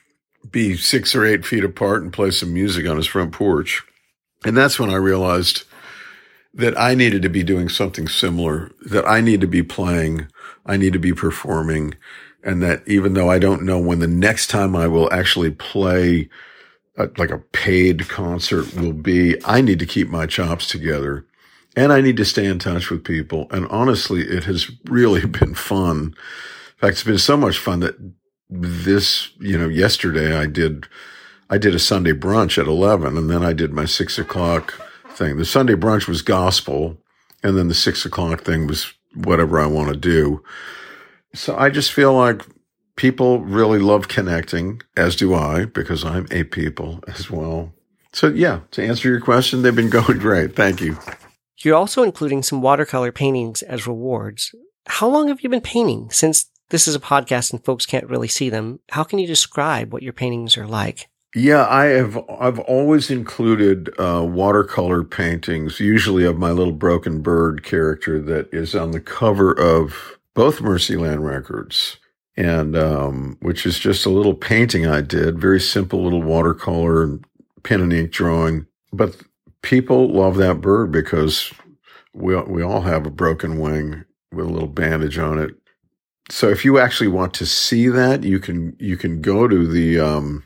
be 0.50 0.78
six 0.78 1.14
or 1.14 1.26
eight 1.26 1.46
feet 1.46 1.66
apart 1.66 2.04
and 2.04 2.14
play 2.14 2.32
some 2.32 2.54
music 2.54 2.88
on 2.88 2.96
his 2.96 3.06
front 3.06 3.34
porch. 3.34 3.84
And 4.46 4.56
that's 4.56 4.80
when 4.80 4.92
I 4.92 4.96
realized 4.96 5.66
that 6.54 6.80
I 6.80 6.96
needed 6.96 7.22
to 7.24 7.30
be 7.30 7.44
doing 7.44 7.68
something 7.68 8.08
similar, 8.08 8.72
that 8.86 9.06
I 9.06 9.20
need 9.20 9.42
to 9.42 9.48
be 9.48 9.62
playing, 9.62 10.30
I 10.66 10.78
need 10.78 10.94
to 10.94 11.00
be 11.00 11.12
performing, 11.12 11.96
and 12.42 12.64
that 12.64 12.88
even 12.88 13.16
though 13.16 13.30
I 13.30 13.40
don't 13.40 13.64
know 13.64 13.78
when 13.78 14.00
the 14.00 14.08
next 14.08 14.48
time 14.48 14.74
I 14.74 14.88
will 14.88 15.12
actually 15.12 15.52
play 15.52 16.30
a, 16.96 17.10
like 17.18 17.32
a 17.32 17.40
paid 17.40 18.08
concert 18.08 18.74
will 18.74 18.94
be, 18.94 19.36
I 19.44 19.60
need 19.60 19.80
to 19.80 19.86
keep 19.86 20.08
my 20.08 20.28
chops 20.28 20.70
together 20.70 21.26
and 21.76 21.94
I 21.94 22.02
need 22.02 22.18
to 22.18 22.26
stay 22.26 22.46
in 22.46 22.60
touch 22.60 22.90
with 22.90 23.04
people. 23.04 23.48
And 23.52 23.68
honestly, 23.68 24.22
it 24.22 24.46
has 24.46 24.70
really 24.86 25.26
been 25.26 25.54
fun. 25.56 25.98
In 25.98 26.78
fact, 26.78 26.94
it's 26.94 27.04
been 27.04 27.18
so 27.18 27.38
much 27.38 27.58
fun 27.58 27.82
that 27.82 27.96
this, 28.50 29.30
you 29.40 29.58
know, 29.58 29.68
yesterday 29.68 30.36
I 30.36 30.46
did, 30.46 30.88
I 31.50 31.58
did 31.58 31.76
a 31.76 31.80
Sunday 31.80 32.14
brunch 32.14 32.58
at 32.58 32.68
11 32.68 33.18
and 33.18 33.30
then 33.30 33.44
I 33.44 33.54
did 33.54 33.74
my 33.74 33.86
six 33.86 34.18
o'clock 34.18 34.74
thing. 35.20 35.38
The 35.38 35.46
Sunday 35.46 35.76
brunch 35.76 36.08
was 36.08 36.22
gospel, 36.22 36.98
and 37.44 37.58
then 37.58 37.68
the 37.68 37.76
six 37.76 38.06
o'clock 38.06 38.42
thing 38.42 38.68
was 38.68 38.94
whatever 39.14 39.60
I 39.60 39.68
want 39.68 39.90
to 39.90 39.98
do. 39.98 40.44
So 41.34 41.56
I 41.56 41.70
just 41.70 41.92
feel 41.92 42.14
like 42.14 42.42
people 42.96 43.40
really 43.42 43.80
love 43.80 44.08
connecting, 44.08 44.82
as 44.98 45.16
do 45.16 45.36
I, 45.36 45.66
because 45.66 46.04
I'm 46.04 46.28
a 46.32 46.44
people 46.44 47.04
as 47.08 47.30
well. 47.30 47.74
So 48.14 48.28
yeah, 48.28 48.62
to 48.72 48.84
answer 48.84 49.10
your 49.10 49.22
question, 49.22 49.62
they've 49.62 49.76
been 49.76 49.90
going 50.02 50.18
great. 50.18 50.56
Thank 50.56 50.82
you. 50.82 50.98
You're 51.62 51.76
also 51.76 52.04
including 52.04 52.44
some 52.44 52.62
watercolor 52.62 53.12
paintings 53.12 53.62
as 53.62 53.88
rewards. 53.88 54.56
How 54.88 55.08
long 55.08 55.28
have 55.28 55.42
you 55.42 55.50
been 55.50 55.62
painting? 55.62 56.10
Since 56.10 56.50
this 56.70 56.88
is 56.88 56.96
a 56.96 57.00
podcast 57.00 57.52
and 57.52 57.64
folks 57.64 57.86
can't 57.86 58.08
really 58.08 58.28
see 58.28 58.50
them, 58.50 58.80
how 58.90 59.04
can 59.04 59.20
you 59.20 59.28
describe 59.28 59.92
what 59.92 60.04
your 60.04 60.14
paintings 60.14 60.58
are 60.58 60.68
like? 60.68 61.10
Yeah, 61.36 61.68
I 61.68 61.86
have. 61.86 62.18
I've 62.40 62.58
always 62.60 63.12
included 63.12 63.90
uh, 64.00 64.26
watercolor 64.28 65.04
paintings, 65.04 65.80
usually 65.80 66.26
of 66.26 66.40
my 66.40 66.50
little 66.50 66.74
broken 66.74 67.22
bird 67.22 67.64
character 67.64 68.20
that 68.22 68.52
is 68.52 68.74
on 68.74 68.92
the 68.92 69.00
cover 69.00 69.52
of 69.52 70.18
both 70.34 70.60
Mercyland 70.60 71.24
records, 71.24 71.98
and 72.36 72.76
um, 72.76 73.38
which 73.42 73.68
is 73.68 73.78
just 73.78 74.08
a 74.08 74.10
little 74.10 74.34
painting 74.34 74.88
I 74.88 75.02
did, 75.02 75.40
very 75.40 75.60
simple 75.60 76.04
little 76.04 76.24
watercolor 76.24 77.04
and 77.04 77.24
pen 77.62 77.82
and 77.82 77.94
ink 77.94 78.12
drawing. 78.12 78.66
But 78.92 79.16
people 79.62 80.10
love 80.10 80.38
that 80.38 80.62
bird 80.62 80.92
because 80.92 81.52
we 82.14 82.36
we 82.44 82.64
all 82.64 82.82
have 82.82 83.06
a 83.06 83.12
broken 83.12 83.60
wing 83.60 84.06
with 84.32 84.46
a 84.46 84.50
little 84.50 84.68
bandage 84.68 85.18
on 85.18 85.40
it. 85.40 85.52
So 86.30 86.50
if 86.50 86.64
you 86.64 86.78
actually 86.78 87.08
want 87.08 87.34
to 87.36 87.46
see 87.46 87.88
that, 87.88 88.24
you 88.24 88.40
can 88.40 88.76
you 88.80 88.98
can 88.98 89.22
go 89.22 89.48
to 89.48 89.68
the 89.68 90.00
um, 90.00 90.44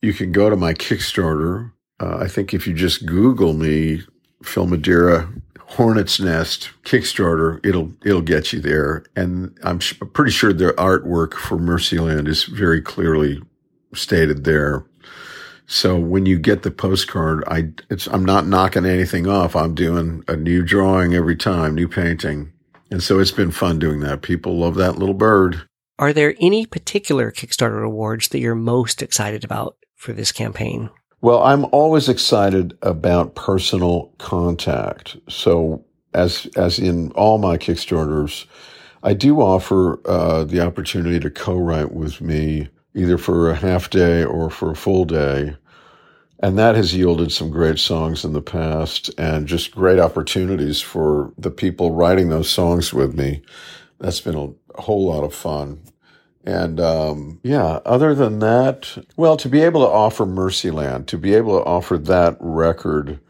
you 0.00 0.12
can 0.12 0.32
go 0.32 0.50
to 0.50 0.56
my 0.56 0.74
Kickstarter. 0.74 1.72
Uh, 2.00 2.18
I 2.18 2.28
think 2.28 2.54
if 2.54 2.66
you 2.66 2.74
just 2.74 3.06
Google 3.06 3.52
me, 3.52 4.02
Phil 4.42 4.66
Madeira 4.66 5.32
Hornet's 5.72 6.20
Nest 6.20 6.70
Kickstarter, 6.84 7.64
it'll 7.64 7.92
it'll 8.04 8.20
get 8.22 8.52
you 8.52 8.60
there. 8.60 9.04
And 9.16 9.56
I'm 9.62 9.80
sh- 9.80 9.98
pretty 10.12 10.30
sure 10.32 10.52
their 10.52 10.74
artwork 10.74 11.34
for 11.34 11.56
Mercyland 11.56 12.28
is 12.28 12.44
very 12.44 12.82
clearly 12.82 13.40
stated 13.94 14.44
there. 14.44 14.84
So 15.72 15.98
when 15.98 16.26
you 16.26 16.38
get 16.38 16.64
the 16.64 16.70
postcard, 16.70 17.44
I 17.46 17.70
I'm 18.10 18.26
not 18.26 18.46
knocking 18.46 18.84
anything 18.84 19.26
off. 19.26 19.56
I'm 19.56 19.74
doing 19.74 20.22
a 20.28 20.36
new 20.36 20.62
drawing 20.62 21.14
every 21.14 21.34
time, 21.34 21.74
new 21.74 21.88
painting. 21.88 22.52
And 22.90 23.02
so 23.02 23.18
it's 23.18 23.30
been 23.30 23.50
fun 23.50 23.78
doing 23.78 24.00
that. 24.00 24.20
People 24.20 24.58
love 24.58 24.74
that 24.74 24.98
little 24.98 25.14
bird. 25.14 25.62
Are 25.98 26.12
there 26.12 26.34
any 26.38 26.66
particular 26.66 27.32
Kickstarter 27.32 27.82
awards 27.82 28.28
that 28.28 28.40
you're 28.40 28.54
most 28.54 29.00
excited 29.00 29.44
about 29.44 29.78
for 29.96 30.12
this 30.12 30.30
campaign? 30.30 30.90
Well, 31.22 31.42
I'm 31.42 31.64
always 31.72 32.06
excited 32.06 32.76
about 32.82 33.34
personal 33.34 34.12
contact. 34.18 35.16
So, 35.30 35.86
as 36.12 36.46
as 36.54 36.78
in 36.78 37.12
all 37.12 37.38
my 37.38 37.56
Kickstarters, 37.56 38.44
I 39.02 39.14
do 39.14 39.40
offer 39.40 40.06
uh, 40.06 40.44
the 40.44 40.60
opportunity 40.60 41.18
to 41.20 41.30
co-write 41.30 41.92
with 41.92 42.20
me 42.20 42.68
either 42.94 43.18
for 43.18 43.50
a 43.50 43.54
half 43.54 43.90
day 43.90 44.22
or 44.22 44.50
for 44.50 44.72
a 44.72 44.76
full 44.76 45.04
day, 45.04 45.56
and 46.42 46.58
that 46.58 46.74
has 46.74 46.94
yielded 46.94 47.30
some 47.30 47.50
great 47.50 47.78
songs 47.78 48.24
in 48.24 48.32
the 48.32 48.42
past 48.42 49.10
and 49.16 49.46
just 49.46 49.70
great 49.70 50.00
opportunities 50.00 50.80
for 50.80 51.32
the 51.38 51.52
people 51.52 51.92
writing 51.92 52.28
those 52.28 52.50
songs 52.50 52.92
with 52.92 53.14
me. 53.14 53.42
That's 54.00 54.20
been 54.20 54.34
a, 54.34 54.80
whole 54.80 55.06
lot 55.06 55.22
of 55.22 55.34
fun. 55.34 55.82
And 56.44 56.80
um, 56.80 57.40
yeah, 57.44 57.80
other 57.84 58.14
than 58.14 58.40
that, 58.40 59.06
well, 59.16 59.36
to 59.36 59.48
be 59.48 59.60
able 59.60 59.82
to 59.82 59.92
offer 59.92 60.24
Mercyland, 60.24 61.06
to 61.08 61.18
be 61.18 61.34
able 61.34 61.58
to 61.58 61.64
offer 61.64 61.98
that 61.98 62.36
record 62.40 63.20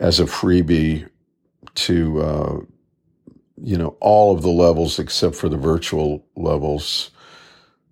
as 0.00 0.18
a 0.20 0.24
freebie 0.24 1.08
to, 1.76 2.20
uh, 2.20 2.60
you 3.62 3.78
know, 3.78 3.96
all 4.00 4.34
of 4.34 4.42
the 4.42 4.50
levels 4.50 4.98
except 4.98 5.36
for 5.36 5.48
the 5.48 5.56
virtual 5.56 6.26
levels, 6.36 7.10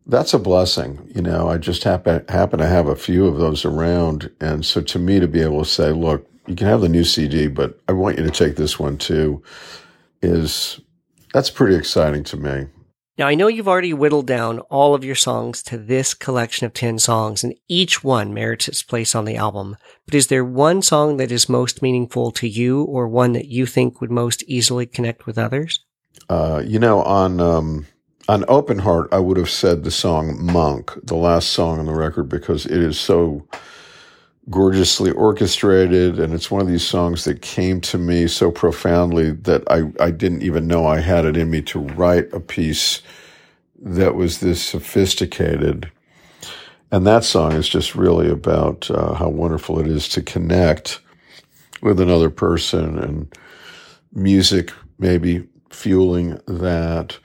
that's 0.09 0.35
a 0.35 0.38
blessing. 0.38 1.11
You 1.15 1.23
know, 1.23 1.49
I 1.49 1.59
just 1.59 1.85
happen, 1.85 2.25
happen 2.29 2.59
to 2.59 2.67
have 2.67 2.88
a 2.88 2.97
few 2.97 3.27
of 3.27 3.37
those 3.37 3.65
around. 3.65 4.31
And 4.41 4.65
so 4.65 4.81
to 4.81 4.99
me, 4.99 5.21
to 5.21 5.29
be 5.29 5.43
able 5.43 5.62
to 5.62 5.71
say, 5.71 5.93
look, 5.93 6.27
you 6.47 6.57
can 6.57 6.67
have 6.67 6.81
the 6.81 6.88
new 6.88 7.05
CD, 7.05 7.47
but 7.47 7.79
I 7.88 7.93
want 7.93 8.19
you 8.19 8.25
to 8.25 8.31
take 8.31 8.57
this 8.57 8.79
one 8.79 8.97
too, 8.97 9.43
is 10.23 10.81
that's 11.35 11.50
pretty 11.50 11.77
exciting 11.77 12.25
to 12.25 12.37
me. 12.38 12.67
Now, 13.19 13.27
I 13.27 13.35
know 13.35 13.49
you've 13.49 13.69
already 13.69 13.93
whittled 13.93 14.29
down 14.29 14.61
all 14.71 14.95
of 14.95 15.05
your 15.05 15.17
songs 15.17 15.61
to 15.65 15.77
this 15.77 16.15
collection 16.15 16.67
of 16.67 16.73
10 16.73 17.00
songs, 17.00 17.43
and 17.43 17.53
each 17.67 18.05
one 18.05 18.33
merits 18.33 18.69
its 18.69 18.85
place 18.85 19.12
on 19.17 19.25
the 19.25 19.35
album. 19.35 19.77
But 20.07 20.15
is 20.15 20.29
there 20.29 20.45
one 20.45 20.83
song 20.83 21.17
that 21.17 21.33
is 21.33 21.49
most 21.49 21.83
meaningful 21.83 22.31
to 22.31 22.49
you, 22.49 22.85
or 22.85 23.09
one 23.09 23.33
that 23.33 23.47
you 23.47 23.66
think 23.66 24.01
would 24.01 24.12
most 24.12 24.44
easily 24.44 24.87
connect 24.87 25.27
with 25.27 25.37
others? 25.37 25.85
Uh, 26.29 26.62
you 26.64 26.79
know, 26.79 27.03
on 27.03 27.40
um, 27.40 27.87
on 28.29 28.45
Open 28.47 28.79
Heart, 28.79 29.09
I 29.11 29.19
would 29.19 29.38
have 29.38 29.51
said 29.51 29.83
the 29.83 29.91
song 29.91 30.45
Monk, 30.45 30.93
the 31.03 31.17
last 31.17 31.49
song 31.51 31.79
on 31.79 31.87
the 31.87 31.95
record, 31.95 32.29
because 32.29 32.67
it 32.67 32.79
is 32.79 33.01
so 33.01 33.49
gorgeously 34.51 35.11
orchestrated. 35.11 36.21
And 36.21 36.35
it's 36.35 36.51
one 36.51 36.61
of 36.61 36.69
these 36.69 36.87
songs 36.87 37.25
that 37.25 37.41
came 37.41 37.81
to 37.83 37.99
me 37.99 38.29
so 38.29 38.51
profoundly 38.51 39.31
that 39.33 39.64
I, 39.71 39.91
I 40.03 40.11
didn't 40.11 40.43
even 40.43 40.67
know 40.67 40.87
I 40.87 41.01
had 41.01 41.25
it 41.25 41.37
in 41.37 41.51
me 41.51 41.62
to 41.62 41.79
write 41.79 42.33
a 42.33 42.41
piece 42.41 43.03
that 43.81 44.14
was 44.14 44.41
this 44.41 44.62
sophisticated. 44.62 45.91
And 46.91 47.07
that 47.07 47.25
song 47.25 47.53
is 47.53 47.69
just 47.69 47.95
really 47.95 48.31
about 48.31 48.91
uh, 48.91 49.14
how 49.14 49.29
wonderful 49.29 49.79
it 49.81 49.87
is 49.87 50.09
to 50.11 50.23
connect 50.23 51.01
with 51.81 52.01
another 52.01 52.31
person 52.31 52.99
and 52.99 53.35
music 54.12 54.73
maybe 54.99 55.47
fueling 55.71 56.41
that. 56.47 57.19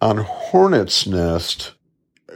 On 0.00 0.18
Hornet's 0.18 1.06
Nest, 1.06 1.72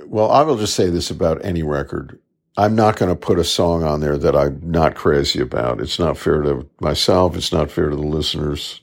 well, 0.06 0.30
I 0.30 0.42
will 0.42 0.56
just 0.56 0.74
say 0.74 0.88
this 0.88 1.10
about 1.10 1.44
any 1.44 1.62
record. 1.62 2.18
I'm 2.56 2.74
not 2.74 2.96
going 2.96 3.10
to 3.10 3.16
put 3.16 3.38
a 3.38 3.44
song 3.44 3.84
on 3.84 4.00
there 4.00 4.18
that 4.18 4.34
I'm 4.34 4.60
not 4.64 4.94
crazy 4.94 5.40
about. 5.40 5.80
It's 5.80 5.98
not 5.98 6.18
fair 6.18 6.42
to 6.42 6.68
myself. 6.80 7.36
It's 7.36 7.52
not 7.52 7.70
fair 7.70 7.90
to 7.90 7.96
the 7.96 8.02
listeners. 8.02 8.80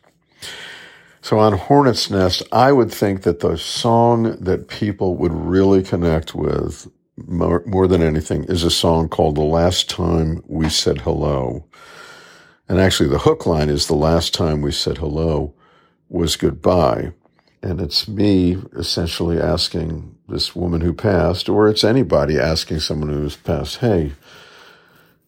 So 1.22 1.40
on 1.40 1.54
Hornet's 1.54 2.10
Nest, 2.10 2.44
I 2.52 2.72
would 2.72 2.92
think 2.92 3.24
that 3.24 3.40
the 3.40 3.58
song 3.58 4.38
that 4.40 4.68
people 4.68 5.16
would 5.18 5.34
really 5.34 5.84
connect 5.84 6.34
with 6.34 6.88
more, 7.18 7.64
more 7.66 7.88
than 7.88 8.02
anything 8.02 8.46
is 8.46 8.64
a 8.64 8.72
song 8.72 9.10
called 9.10 9.36
The 9.36 9.42
Last 9.42 9.90
Time 9.90 10.44
We 10.48 10.70
Said 10.70 11.02
Hello. 11.02 11.66
And 12.70 12.80
actually 12.80 13.10
the 13.10 13.20
hook 13.20 13.46
line 13.46 13.70
is 13.70 13.88
the 13.88 13.96
last 13.96 14.34
time 14.34 14.62
we 14.62 14.72
said 14.72 14.98
hello 14.98 15.54
was 16.10 16.36
goodbye. 16.36 17.14
And 17.62 17.82
it's 17.82 18.08
me 18.08 18.58
essentially 18.78 19.40
asking 19.40 20.16
this 20.30 20.56
woman 20.56 20.82
who 20.82 20.94
passed, 20.94 21.50
or 21.50 21.68
it's 21.68 21.84
anybody 21.84 22.40
asking 22.40 22.80
someone 22.80 23.10
who's 23.10 23.36
passed, 23.36 23.78
hey, 23.78 24.14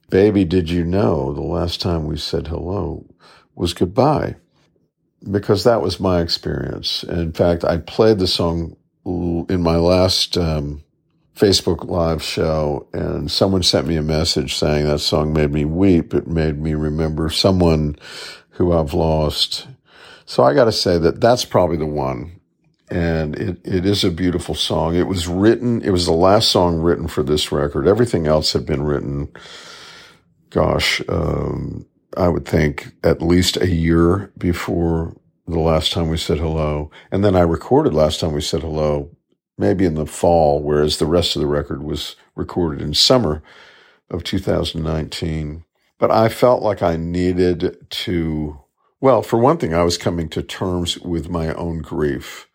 baby, 0.09 0.45
did 0.45 0.69
you 0.69 0.83
know 0.83 1.33
the 1.33 1.41
last 1.41 1.81
time 1.81 2.05
we 2.05 2.17
said 2.17 2.47
hello 2.47 3.05
was 3.55 3.73
goodbye? 3.73 4.35
Because 5.29 5.63
that 5.63 5.81
was 5.81 5.99
my 5.99 6.21
experience. 6.21 7.03
In 7.03 7.33
fact, 7.33 7.63
I 7.63 7.77
played 7.77 8.19
the 8.19 8.27
song 8.27 8.77
in 9.05 9.61
my 9.61 9.75
last 9.75 10.37
um, 10.37 10.83
Facebook 11.35 11.85
Live 11.85 12.21
show, 12.21 12.87
and 12.93 13.31
someone 13.31 13.63
sent 13.63 13.87
me 13.87 13.95
a 13.95 14.01
message 14.01 14.55
saying 14.55 14.85
that 14.85 14.99
song 14.99 15.33
made 15.33 15.51
me 15.51 15.65
weep. 15.65 16.13
It 16.13 16.27
made 16.27 16.61
me 16.61 16.73
remember 16.73 17.29
someone 17.29 17.95
who 18.51 18.71
I've 18.73 18.93
lost. 18.93 19.67
So 20.29 20.43
I 20.43 20.53
got 20.53 20.65
to 20.65 20.71
say 20.71 20.99
that 20.99 21.19
that's 21.19 21.43
probably 21.43 21.77
the 21.77 21.87
one 21.87 22.39
and 22.91 23.35
it, 23.35 23.59
it 23.65 23.83
is 23.83 24.03
a 24.03 24.11
beautiful 24.11 24.53
song. 24.53 24.95
It 24.95 25.07
was 25.07 25.27
written, 25.27 25.81
it 25.81 25.89
was 25.89 26.05
the 26.05 26.11
last 26.11 26.49
song 26.49 26.77
written 26.77 27.07
for 27.07 27.23
this 27.23 27.51
record. 27.51 27.87
Everything 27.87 28.27
else 28.27 28.53
had 28.53 28.63
been 28.63 28.83
written, 28.83 29.31
gosh, 30.51 31.01
um, 31.09 31.83
I 32.15 32.27
would 32.27 32.45
think 32.45 32.93
at 33.03 33.23
least 33.23 33.57
a 33.57 33.71
year 33.71 34.31
before 34.37 35.15
the 35.47 35.59
last 35.59 35.93
time 35.93 36.09
we 36.09 36.17
said 36.17 36.37
hello. 36.37 36.91
And 37.11 37.25
then 37.25 37.35
I 37.35 37.41
recorded 37.41 37.95
last 37.95 38.19
time 38.19 38.33
we 38.33 38.41
said 38.41 38.61
hello, 38.61 39.09
maybe 39.57 39.83
in 39.83 39.95
the 39.95 40.05
fall, 40.05 40.61
whereas 40.61 40.97
the 40.97 41.07
rest 41.07 41.35
of 41.35 41.39
the 41.39 41.47
record 41.47 41.81
was 41.81 42.15
recorded 42.35 42.83
in 42.83 42.93
summer 42.93 43.41
of 44.11 44.23
2019. 44.23 45.63
But 45.97 46.11
I 46.11 46.29
felt 46.29 46.61
like 46.61 46.83
I 46.83 46.97
needed 46.97 47.77
to, 47.89 48.58
well, 49.01 49.21
for 49.21 49.39
one 49.39 49.57
thing, 49.57 49.73
I 49.73 49.83
was 49.83 49.97
coming 49.97 50.29
to 50.29 50.43
terms 50.43 50.99
with 50.99 51.29
my 51.29 51.53
own 51.53 51.79
grief 51.79 52.45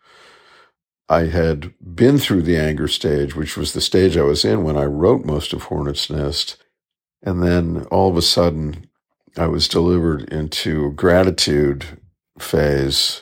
I 1.07 1.27
had 1.27 1.73
been 1.79 2.17
through 2.17 2.43
the 2.43 2.57
anger 2.57 2.87
stage, 2.87 3.35
which 3.35 3.57
was 3.57 3.73
the 3.73 3.81
stage 3.81 4.17
I 4.17 4.23
was 4.23 4.43
in 4.43 4.63
when 4.63 4.75
I 4.75 4.85
wrote 4.85 5.23
most 5.23 5.53
of 5.53 5.63
Hornet's 5.63 6.09
Nest. 6.09 6.57
And 7.21 7.43
then 7.43 7.85
all 7.91 8.09
of 8.09 8.17
a 8.17 8.21
sudden, 8.23 8.89
I 9.37 9.47
was 9.47 9.67
delivered 9.67 10.23
into 10.29 10.91
gratitude 10.93 12.01
phase 12.39 13.21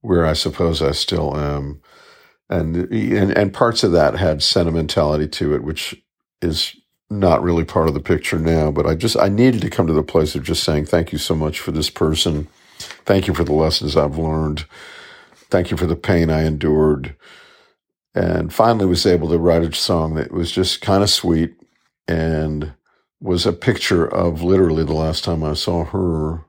where 0.00 0.26
I 0.26 0.34
suppose 0.34 0.82
I 0.82 0.92
still 0.92 1.36
am. 1.36 1.80
And, 2.50 2.76
and, 2.92 3.30
and 3.30 3.54
parts 3.54 3.82
of 3.82 3.92
that 3.92 4.16
had 4.16 4.42
sentimentality 4.42 5.28
to 5.28 5.54
it, 5.54 5.62
which 5.62 5.94
is 6.42 6.76
not 7.08 7.42
really 7.42 7.64
part 7.64 7.88
of 7.88 7.94
the 7.94 8.00
picture 8.00 8.38
now, 8.38 8.70
but 8.70 8.86
I 8.86 8.94
just, 8.94 9.16
I 9.16 9.28
needed 9.28 9.62
to 9.62 9.70
come 9.70 9.86
to 9.86 9.92
the 9.92 10.02
place 10.02 10.34
of 10.34 10.42
just 10.42 10.64
saying, 10.64 10.86
thank 10.86 11.12
you 11.12 11.18
so 11.18 11.34
much 11.34 11.60
for 11.60 11.72
this 11.72 11.88
person. 11.88 12.48
Thank 12.86 13.26
you 13.26 13.34
for 13.34 13.44
the 13.44 13.52
lessons 13.52 13.96
I've 13.96 14.18
learned. 14.18 14.66
Thank 15.50 15.70
you 15.70 15.76
for 15.76 15.86
the 15.86 15.96
pain 15.96 16.30
I 16.30 16.44
endured. 16.44 17.16
And 18.14 18.52
finally 18.52 18.86
was 18.86 19.06
able 19.06 19.28
to 19.30 19.38
write 19.38 19.62
a 19.62 19.74
song 19.74 20.14
that 20.14 20.32
was 20.32 20.50
just 20.50 20.80
kind 20.80 21.02
of 21.02 21.10
sweet 21.10 21.54
and 22.06 22.74
was 23.20 23.46
a 23.46 23.52
picture 23.52 24.06
of 24.06 24.42
literally 24.42 24.84
the 24.84 24.92
last 24.92 25.24
time 25.24 25.44
I 25.44 25.54
saw 25.54 25.84
her. 25.84 26.44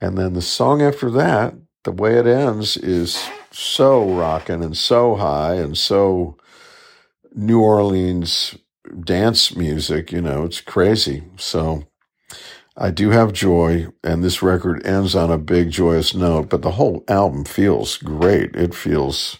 And 0.00 0.16
then 0.16 0.34
the 0.34 0.42
song 0.42 0.80
after 0.80 1.10
that, 1.10 1.54
the 1.84 1.92
way 1.92 2.18
it 2.18 2.26
ends 2.26 2.76
is 2.76 3.28
so 3.50 4.08
rocking 4.08 4.62
and 4.62 4.76
so 4.76 5.16
high 5.16 5.54
and 5.54 5.76
so 5.76 6.36
New 7.34 7.60
Orleans 7.60 8.56
dance 9.04 9.56
music. 9.56 10.12
You 10.12 10.22
know, 10.22 10.44
it's 10.44 10.60
crazy. 10.60 11.24
So 11.36 11.87
I 12.80 12.92
do 12.92 13.10
have 13.10 13.32
joy, 13.32 13.88
and 14.04 14.22
this 14.22 14.40
record 14.40 14.86
ends 14.86 15.16
on 15.16 15.32
a 15.32 15.38
big 15.38 15.70
joyous 15.70 16.14
note, 16.14 16.48
but 16.48 16.62
the 16.62 16.72
whole 16.72 17.02
album 17.08 17.44
feels 17.44 17.96
great. 17.96 18.54
It 18.54 18.72
feels 18.72 19.38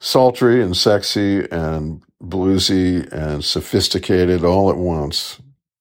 sultry 0.00 0.62
and 0.62 0.74
sexy 0.74 1.46
and 1.50 2.02
bluesy 2.22 3.06
and 3.12 3.44
sophisticated 3.44 4.42
all 4.42 4.70
at 4.70 4.78
once. 4.78 5.38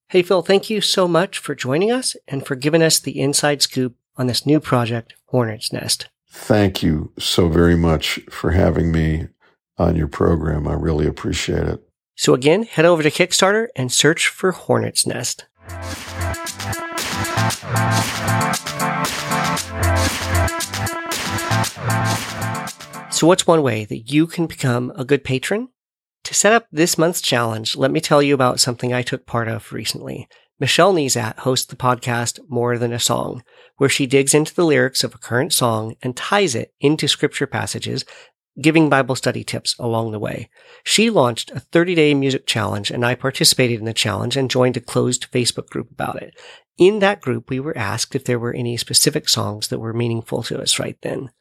Hey, 0.10 0.22
Phil, 0.22 0.42
thank 0.42 0.70
you 0.70 0.82
so 0.82 1.08
much 1.08 1.38
for 1.38 1.56
joining 1.56 1.92
us 1.92 2.18
and 2.28 2.46
for 2.46 2.56
giving 2.56 2.82
us 2.82 3.00
the 3.00 3.22
inside 3.22 3.62
scoop 3.62 3.96
on 4.18 4.28
this 4.28 4.46
new 4.46 4.60
project, 4.60 5.14
Hornet's 5.28 5.72
Nest. 5.72 6.10
Thank 6.30 6.84
you 6.84 7.14
so 7.18 7.48
very 7.48 7.78
much 7.78 8.20
for 8.30 8.52
having 8.52 8.92
me 8.92 9.30
on 9.78 9.96
your 9.96 10.10
program. 10.10 10.68
I 10.68 10.74
really 10.74 11.08
appreciate 11.08 11.64
it. 11.64 11.82
So 12.16 12.34
again, 12.34 12.64
head 12.64 12.86
over 12.86 13.02
to 13.02 13.12
Kickstarter 13.12 13.68
and 13.78 13.92
search 13.92 14.28
for 14.28 14.52
Hornet's 14.52 15.08
Nest. 15.08 15.46
So 23.16 23.28
what's 23.28 23.48
one 23.48 23.62
way 23.62 23.86
that 23.86 24.12
you 24.12 24.28
can 24.28 24.46
become 24.46 24.92
a 24.98 25.06
good 25.06 25.24
patron? 25.24 25.70
To 26.26 26.34
set 26.34 26.52
up 26.52 26.68
this 26.70 26.98
month's 26.98 27.22
challenge, 27.22 27.78
let 27.78 27.90
me 27.90 28.02
tell 28.02 28.22
you 28.22 28.34
about 28.34 28.60
something 28.60 28.92
I 28.92 29.04
took 29.04 29.26
part 29.26 29.48
of 29.48 29.72
recently. 29.72 30.28
Michelle 30.60 30.94
Nezat 30.94 31.38
hosts 31.38 31.66
the 31.66 31.78
podcast 31.78 32.42
More 32.50 32.78
Than 32.78 32.92
a 32.92 33.00
Song, 33.00 33.42
where 33.78 33.88
she 33.88 34.06
digs 34.06 34.34
into 34.34 34.54
the 34.54 34.66
lyrics 34.66 35.02
of 35.02 35.16
a 35.16 35.18
current 35.18 35.54
song 35.54 35.96
and 36.02 36.18
ties 36.18 36.56
it 36.56 36.74
into 36.82 37.08
scripture 37.08 37.48
passages, 37.48 38.04
giving 38.62 38.90
Bible 38.90 39.16
study 39.16 39.46
tips 39.46 39.78
along 39.80 40.12
the 40.12 40.20
way. 40.20 40.50
She 40.84 41.10
launched 41.10 41.52
a 41.52 41.62
30 41.62 41.96
day 41.96 42.14
music 42.14 42.46
challenge 42.46 42.92
and 42.92 43.06
I 43.06 43.16
participated 43.16 43.80
in 43.80 43.86
the 43.86 43.94
challenge 43.94 44.36
and 44.36 44.52
joined 44.52 44.76
a 44.76 44.82
closed 44.82 45.32
Facebook 45.32 45.70
group 45.70 45.90
about 45.90 46.22
it. 46.22 46.38
In 46.78 47.00
that 47.00 47.22
group, 47.22 47.50
we 47.50 47.62
were 47.62 47.78
asked 47.78 48.14
if 48.14 48.26
there 48.26 48.40
were 48.40 48.54
any 48.54 48.76
specific 48.76 49.30
songs 49.30 49.70
that 49.70 49.80
were 49.80 49.94
meaningful 49.94 50.44
to 50.44 50.60
us 50.60 50.80
right 50.80 50.98
then. 51.02 51.32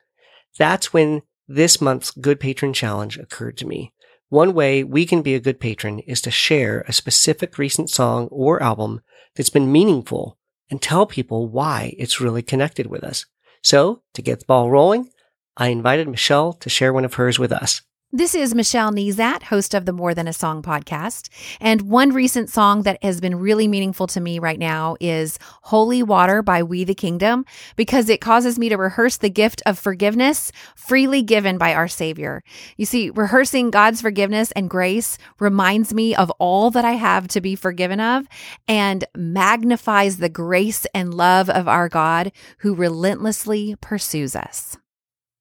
That's 0.57 0.93
when 0.93 1.23
this 1.47 1.81
month's 1.81 2.11
Good 2.11 2.41
Patron 2.41 2.73
Challenge 2.73 3.19
occurred 3.19 3.57
to 3.59 3.67
me. 3.67 3.93
One 4.29 4.55
way 4.55 4.83
we 4.83 5.07
can 5.07 5.23
be 5.23 5.35
a 5.35 5.41
good 5.41 5.61
patron 5.61 6.01
is 6.01 6.21
to 6.23 6.31
share 6.31 6.85
a 6.89 6.93
specific 6.93 7.59
recent 7.59 7.91
song 7.91 8.29
or 8.31 8.63
album 8.63 9.01
that's 9.37 9.51
been 9.51 9.71
meaningful 9.71 10.39
and 10.71 10.81
tell 10.81 11.07
people 11.07 11.47
why 11.47 11.95
it's 11.99 12.21
really 12.21 12.43
connected 12.43 12.87
with 12.87 13.05
us. 13.05 13.27
So, 13.63 14.03
to 14.15 14.23
get 14.23 14.41
the 14.41 14.47
ball 14.47 14.71
rolling, 14.71 15.11
I 15.57 15.69
invited 15.69 16.09
Michelle 16.09 16.53
to 16.55 16.69
share 16.69 16.93
one 16.93 17.05
of 17.05 17.15
hers 17.15 17.39
with 17.39 17.53
us. 17.53 17.83
This 18.17 18.37
is 18.37 18.55
Michelle 18.55 18.93
Nezat, 18.93 19.43
host 19.43 19.75
of 19.75 19.87
the 19.87 19.93
More 19.93 20.15
Than 20.15 20.29
a 20.29 20.33
Song 20.33 20.63
podcast. 20.63 21.29
And 21.61 21.83
one 21.83 22.13
recent 22.13 22.49
song 22.49 22.83
that 22.83 23.03
has 23.03 23.21
been 23.21 23.35
really 23.35 23.67
meaningful 23.67 24.07
to 24.07 24.21
me 24.21 24.39
right 24.39 24.57
now 24.57 24.95
is 25.01 25.37
Holy 25.63 26.01
Water 26.01 26.41
by 26.41 26.63
We 26.63 26.85
the 26.85 26.95
Kingdom, 26.95 27.45
because 27.75 28.09
it 28.09 28.21
causes 28.21 28.57
me 28.57 28.69
to 28.69 28.77
rehearse 28.77 29.17
the 29.17 29.31
gift 29.31 29.63
of 29.67 29.81
forgiveness 29.81 30.53
freely 30.77 31.23
given 31.23 31.59
by 31.59 31.75
our 31.75 31.89
Savior. 31.89 32.45
You 32.77 32.87
see, 32.87 33.11
rehearsing 33.11 33.73
God's 33.73 34.01
forgiveness 34.01 34.53
and 34.53 34.71
grace 34.71 35.19
reminds 35.41 35.93
me 35.93 36.15
of 36.15 36.31
all 36.39 36.71
that 36.71 36.85
I 36.85 36.93
have 36.93 37.27
to 37.27 37.41
be 37.41 37.57
forgiven 37.57 37.99
of 37.99 38.29
and 38.69 39.05
magnifies 39.17 40.19
the 40.19 40.29
grace 40.29 40.87
and 40.95 41.13
love 41.13 41.51
of 41.51 41.67
our 41.67 41.89
God 41.89 42.31
who 42.59 42.77
relentlessly 42.77 43.75
pursues 43.81 44.37
us. 44.37 44.77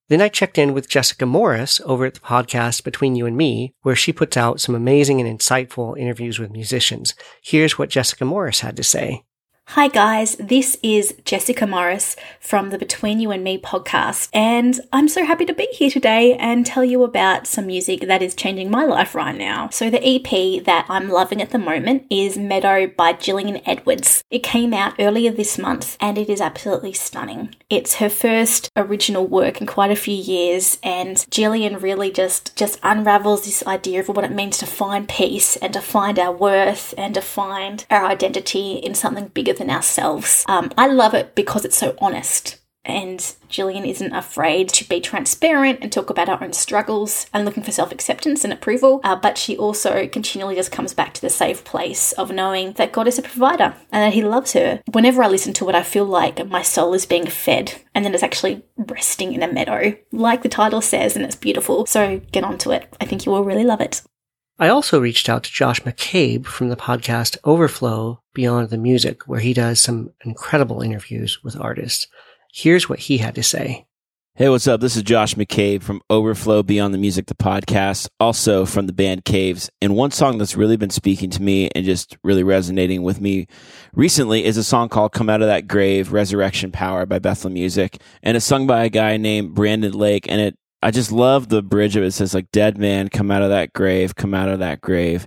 Then 0.08 0.20
I 0.20 0.28
checked 0.28 0.58
in 0.58 0.74
with 0.74 0.88
Jessica 0.88 1.24
Morris 1.24 1.80
over 1.84 2.04
at 2.04 2.14
the 2.14 2.20
podcast 2.20 2.84
Between 2.84 3.16
You 3.16 3.24
and 3.24 3.36
Me, 3.36 3.72
where 3.82 3.96
she 3.96 4.12
puts 4.12 4.36
out 4.36 4.60
some 4.60 4.74
amazing 4.74 5.20
and 5.20 5.38
insightful 5.38 5.98
interviews 5.98 6.38
with 6.38 6.50
musicians. 6.50 7.14
Here's 7.42 7.78
what 7.78 7.88
Jessica 7.88 8.26
Morris 8.26 8.60
had 8.60 8.76
to 8.76 8.82
say. 8.82 9.24
Hi, 9.68 9.88
guys. 9.88 10.36
This 10.36 10.76
is 10.82 11.14
Jessica 11.24 11.66
Morris 11.66 12.16
from 12.38 12.68
the 12.70 12.78
Between 12.78 13.18
You 13.18 13.32
and 13.32 13.42
Me 13.42 13.58
podcast, 13.58 14.28
and 14.32 14.78
I'm 14.92 15.08
so 15.08 15.24
happy 15.24 15.46
to 15.46 15.54
be 15.54 15.66
here 15.72 15.90
today 15.90 16.34
and 16.34 16.64
tell 16.64 16.84
you 16.84 17.02
about 17.02 17.46
some 17.48 17.66
music 17.66 18.02
that 18.02 18.22
is 18.22 18.36
changing 18.36 18.70
my 18.70 18.84
life 18.84 19.14
right 19.14 19.34
now. 19.34 19.70
So, 19.70 19.90
the 19.90 20.06
EP 20.06 20.62
that 20.64 20.86
I'm 20.88 21.08
loving 21.08 21.42
at 21.42 21.50
the 21.50 21.58
moment 21.58 22.04
is 22.08 22.36
Meadow 22.38 22.86
by 22.86 23.14
Jillian 23.14 23.62
Edwards. 23.66 24.22
It 24.30 24.44
came 24.44 24.74
out 24.74 24.94
earlier 24.98 25.32
this 25.32 25.58
month 25.58 25.96
and 25.98 26.18
it 26.18 26.28
is 26.28 26.42
absolutely 26.42 26.92
stunning. 26.92 27.56
It's 27.68 27.96
her 27.96 28.10
first 28.10 28.70
original 28.76 29.26
work 29.26 29.60
in 29.60 29.66
quite 29.66 29.90
a 29.90 29.96
few 29.96 30.14
years, 30.14 30.78
and 30.84 31.16
Jillian 31.16 31.82
really 31.82 32.12
just, 32.12 32.54
just 32.54 32.78
unravels 32.82 33.46
this 33.46 33.66
idea 33.66 34.00
of 34.00 34.08
what 34.08 34.24
it 34.24 34.30
means 34.30 34.58
to 34.58 34.66
find 34.66 35.08
peace 35.08 35.56
and 35.56 35.72
to 35.72 35.80
find 35.80 36.18
our 36.18 36.32
worth 36.32 36.94
and 36.96 37.14
to 37.14 37.22
find 37.22 37.86
our 37.90 38.04
identity 38.04 38.74
in 38.74 38.94
something 38.94 39.28
bigger 39.28 39.53
than 39.54 39.70
ourselves. 39.70 40.44
Um, 40.48 40.70
I 40.76 40.86
love 40.88 41.14
it 41.14 41.34
because 41.34 41.64
it's 41.64 41.78
so 41.78 41.96
honest. 42.00 42.60
And 42.84 43.18
Jillian 43.48 43.88
isn't 43.88 44.12
afraid 44.12 44.68
to 44.70 44.86
be 44.86 45.00
transparent 45.00 45.78
and 45.80 45.90
talk 45.90 46.10
about 46.10 46.28
her 46.28 46.44
own 46.44 46.52
struggles 46.52 47.26
and 47.32 47.44
looking 47.44 47.62
for 47.62 47.72
self 47.72 47.92
acceptance 47.92 48.44
and 48.44 48.52
approval. 48.52 49.00
Uh, 49.02 49.16
but 49.16 49.38
she 49.38 49.56
also 49.56 50.06
continually 50.06 50.54
just 50.54 50.70
comes 50.70 50.92
back 50.92 51.14
to 51.14 51.20
the 51.20 51.30
safe 51.30 51.64
place 51.64 52.12
of 52.12 52.30
knowing 52.30 52.72
that 52.74 52.92
God 52.92 53.08
is 53.08 53.18
a 53.18 53.22
provider 53.22 53.74
and 53.90 54.02
that 54.02 54.12
He 54.12 54.22
loves 54.22 54.52
her. 54.52 54.82
Whenever 54.92 55.22
I 55.22 55.28
listen 55.28 55.54
to 55.54 55.68
it, 55.70 55.74
I 55.74 55.82
feel 55.82 56.04
like 56.04 56.46
my 56.46 56.60
soul 56.60 56.92
is 56.92 57.06
being 57.06 57.26
fed 57.26 57.80
and 57.94 58.04
then 58.04 58.12
it's 58.12 58.22
actually 58.22 58.62
resting 58.76 59.32
in 59.32 59.42
a 59.42 59.50
meadow, 59.50 59.96
like 60.12 60.42
the 60.42 60.48
title 60.50 60.82
says, 60.82 61.16
and 61.16 61.24
it's 61.24 61.36
beautiful. 61.36 61.86
So 61.86 62.20
get 62.32 62.44
onto 62.44 62.70
it. 62.70 62.94
I 63.00 63.06
think 63.06 63.24
you 63.24 63.32
will 63.32 63.44
really 63.44 63.64
love 63.64 63.80
it. 63.80 64.02
I 64.56 64.68
also 64.68 65.00
reached 65.00 65.28
out 65.28 65.42
to 65.44 65.52
Josh 65.52 65.80
McCabe 65.80 66.46
from 66.46 66.68
the 66.68 66.76
podcast 66.76 67.36
Overflow 67.42 68.22
Beyond 68.34 68.70
the 68.70 68.78
Music, 68.78 69.26
where 69.26 69.40
he 69.40 69.52
does 69.52 69.80
some 69.80 70.12
incredible 70.24 70.80
interviews 70.80 71.42
with 71.42 71.60
artists. 71.60 72.06
Here's 72.52 72.88
what 72.88 73.00
he 73.00 73.18
had 73.18 73.34
to 73.34 73.42
say. 73.42 73.86
Hey, 74.36 74.48
what's 74.48 74.68
up? 74.68 74.80
This 74.80 74.94
is 74.94 75.02
Josh 75.02 75.34
McCabe 75.34 75.82
from 75.82 76.02
Overflow 76.08 76.62
Beyond 76.62 76.94
the 76.94 76.98
Music, 76.98 77.26
the 77.26 77.34
podcast, 77.34 78.08
also 78.20 78.64
from 78.64 78.86
the 78.86 78.92
band 78.92 79.24
Caves. 79.24 79.70
And 79.82 79.96
one 79.96 80.12
song 80.12 80.38
that's 80.38 80.56
really 80.56 80.76
been 80.76 80.90
speaking 80.90 81.30
to 81.30 81.42
me 81.42 81.68
and 81.74 81.84
just 81.84 82.16
really 82.22 82.44
resonating 82.44 83.02
with 83.02 83.20
me 83.20 83.48
recently 83.92 84.44
is 84.44 84.56
a 84.56 84.64
song 84.64 84.88
called 84.88 85.12
Come 85.12 85.30
Out 85.30 85.42
of 85.42 85.48
That 85.48 85.66
Grave, 85.66 86.12
Resurrection 86.12 86.70
Power 86.70 87.06
by 87.06 87.18
Bethel 87.18 87.50
Music. 87.50 88.00
And 88.22 88.36
it's 88.36 88.46
sung 88.46 88.68
by 88.68 88.84
a 88.84 88.88
guy 88.88 89.16
named 89.16 89.54
Brandon 89.54 89.92
Lake. 89.92 90.28
And 90.28 90.40
it 90.40 90.58
I 90.84 90.90
just 90.90 91.10
love 91.10 91.48
the 91.48 91.62
bridge 91.62 91.96
of 91.96 92.02
it. 92.02 92.08
It 92.08 92.12
says 92.12 92.34
like 92.34 92.52
dead 92.52 92.76
man, 92.76 93.08
come 93.08 93.30
out 93.30 93.40
of 93.40 93.48
that 93.48 93.72
grave, 93.72 94.14
come 94.14 94.34
out 94.34 94.50
of 94.50 94.58
that 94.58 94.82
grave. 94.82 95.26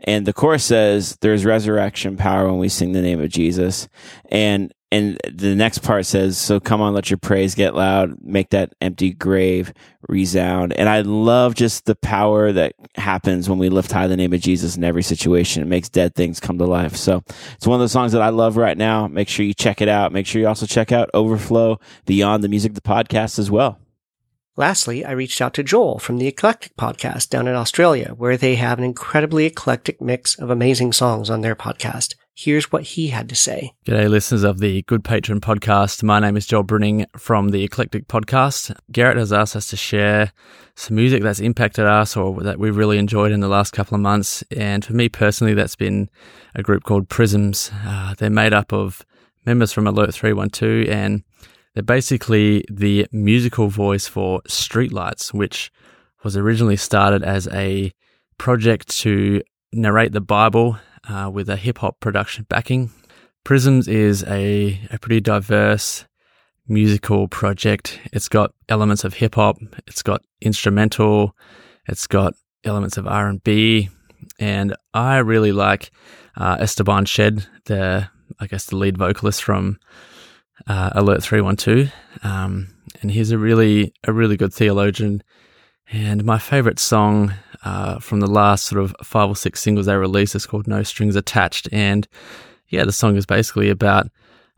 And 0.00 0.26
the 0.26 0.34
chorus 0.34 0.64
says 0.64 1.16
there's 1.22 1.46
resurrection 1.46 2.18
power 2.18 2.46
when 2.46 2.58
we 2.58 2.68
sing 2.68 2.92
the 2.92 3.00
name 3.00 3.18
of 3.18 3.30
Jesus. 3.30 3.88
And 4.30 4.72
and 4.92 5.18
the 5.30 5.54
next 5.54 5.78
part 5.78 6.04
says, 6.04 6.36
So 6.36 6.60
come 6.60 6.82
on, 6.82 6.92
let 6.92 7.08
your 7.08 7.16
praise 7.16 7.54
get 7.54 7.74
loud, 7.74 8.18
make 8.22 8.50
that 8.50 8.74
empty 8.82 9.14
grave 9.14 9.72
resound. 10.10 10.74
And 10.74 10.90
I 10.90 11.00
love 11.00 11.54
just 11.54 11.86
the 11.86 11.94
power 11.94 12.52
that 12.52 12.74
happens 12.94 13.48
when 13.48 13.58
we 13.58 13.70
lift 13.70 13.90
high 13.90 14.08
the 14.08 14.16
name 14.16 14.34
of 14.34 14.40
Jesus 14.40 14.76
in 14.76 14.84
every 14.84 15.02
situation. 15.02 15.62
It 15.62 15.68
makes 15.68 15.88
dead 15.88 16.14
things 16.14 16.38
come 16.38 16.58
to 16.58 16.66
life. 16.66 16.96
So 16.96 17.22
it's 17.54 17.66
one 17.66 17.80
of 17.80 17.84
the 17.84 17.88
songs 17.88 18.12
that 18.12 18.22
I 18.22 18.28
love 18.28 18.58
right 18.58 18.76
now. 18.76 19.08
Make 19.08 19.30
sure 19.30 19.46
you 19.46 19.54
check 19.54 19.80
it 19.80 19.88
out. 19.88 20.12
Make 20.12 20.26
sure 20.26 20.40
you 20.42 20.48
also 20.48 20.66
check 20.66 20.92
out 20.92 21.08
Overflow 21.14 21.80
Beyond 22.04 22.44
the 22.44 22.48
Music, 22.48 22.74
the 22.74 22.82
podcast 22.82 23.38
as 23.38 23.50
well. 23.50 23.78
Lastly, 24.58 25.04
I 25.04 25.12
reached 25.12 25.40
out 25.40 25.54
to 25.54 25.62
Joel 25.62 26.00
from 26.00 26.18
the 26.18 26.26
Eclectic 26.26 26.76
podcast 26.76 27.28
down 27.28 27.46
in 27.46 27.54
Australia, 27.54 28.14
where 28.16 28.36
they 28.36 28.56
have 28.56 28.78
an 28.78 28.84
incredibly 28.84 29.46
eclectic 29.46 30.00
mix 30.00 30.36
of 30.36 30.50
amazing 30.50 30.92
songs 30.92 31.30
on 31.30 31.42
their 31.42 31.54
podcast. 31.54 32.16
Here's 32.34 32.72
what 32.72 32.82
he 32.82 33.06
had 33.06 33.28
to 33.28 33.36
say. 33.36 33.74
G'day, 33.86 34.10
listeners 34.10 34.42
of 34.42 34.58
the 34.58 34.82
Good 34.82 35.04
Patron 35.04 35.40
podcast. 35.40 36.02
My 36.02 36.18
name 36.18 36.36
is 36.36 36.44
Joel 36.44 36.64
Brunning 36.64 37.06
from 37.16 37.50
the 37.50 37.62
Eclectic 37.62 38.08
podcast. 38.08 38.76
Garrett 38.90 39.16
has 39.16 39.32
asked 39.32 39.54
us 39.54 39.68
to 39.68 39.76
share 39.76 40.32
some 40.74 40.96
music 40.96 41.22
that's 41.22 41.38
impacted 41.38 41.86
us 41.86 42.16
or 42.16 42.42
that 42.42 42.58
we've 42.58 42.76
really 42.76 42.98
enjoyed 42.98 43.30
in 43.30 43.38
the 43.38 43.46
last 43.46 43.72
couple 43.72 43.94
of 43.94 44.00
months. 44.00 44.42
And 44.50 44.84
for 44.84 44.92
me 44.92 45.08
personally, 45.08 45.54
that's 45.54 45.76
been 45.76 46.10
a 46.56 46.64
group 46.64 46.82
called 46.82 47.08
Prisms. 47.08 47.70
Uh, 47.86 48.14
they're 48.18 48.28
made 48.28 48.52
up 48.52 48.72
of 48.72 49.06
members 49.46 49.72
from 49.72 49.86
Alert 49.86 50.12
312 50.14 50.88
and 50.88 51.22
they're 51.78 51.84
basically 51.84 52.64
the 52.68 53.06
musical 53.12 53.68
voice 53.68 54.08
for 54.08 54.42
Streetlights, 54.48 55.32
which 55.32 55.70
was 56.24 56.36
originally 56.36 56.74
started 56.74 57.22
as 57.22 57.46
a 57.52 57.92
project 58.36 58.88
to 58.98 59.42
narrate 59.72 60.10
the 60.10 60.20
Bible 60.20 60.76
uh, 61.08 61.30
with 61.32 61.48
a 61.48 61.54
hip 61.54 61.78
hop 61.78 62.00
production 62.00 62.46
backing. 62.48 62.90
Prisms 63.44 63.86
is 63.86 64.24
a, 64.24 64.76
a 64.90 64.98
pretty 64.98 65.20
diverse 65.20 66.04
musical 66.66 67.28
project. 67.28 68.00
It's 68.12 68.28
got 68.28 68.52
elements 68.68 69.04
of 69.04 69.14
hip 69.14 69.36
hop, 69.36 69.58
it's 69.86 70.02
got 70.02 70.22
instrumental, 70.40 71.36
it's 71.86 72.08
got 72.08 72.34
elements 72.64 72.96
of 72.96 73.06
R 73.06 73.28
and 73.28 73.40
B, 73.44 73.88
and 74.40 74.74
I 74.94 75.18
really 75.18 75.52
like 75.52 75.92
uh, 76.36 76.56
Esteban 76.58 77.04
Shed, 77.04 77.46
the 77.66 78.08
I 78.40 78.48
guess 78.48 78.64
the 78.64 78.74
lead 78.74 78.98
vocalist 78.98 79.44
from 79.44 79.78
uh, 80.66 80.90
Alert 80.94 81.22
312. 81.22 81.92
Um, 82.22 82.74
and 83.00 83.10
he's 83.10 83.30
a 83.30 83.38
really, 83.38 83.92
a 84.04 84.12
really 84.12 84.36
good 84.36 84.52
theologian. 84.52 85.22
And 85.90 86.24
my 86.24 86.38
favorite 86.38 86.78
song 86.78 87.32
uh, 87.64 87.98
from 87.98 88.20
the 88.20 88.26
last 88.26 88.66
sort 88.66 88.82
of 88.82 88.94
five 89.02 89.28
or 89.28 89.36
six 89.36 89.60
singles 89.60 89.86
they 89.86 89.96
released 89.96 90.34
is 90.34 90.46
called 90.46 90.66
No 90.66 90.82
Strings 90.82 91.16
Attached. 91.16 91.68
And 91.72 92.06
yeah, 92.68 92.84
the 92.84 92.92
song 92.92 93.16
is 93.16 93.26
basically 93.26 93.70
about, 93.70 94.08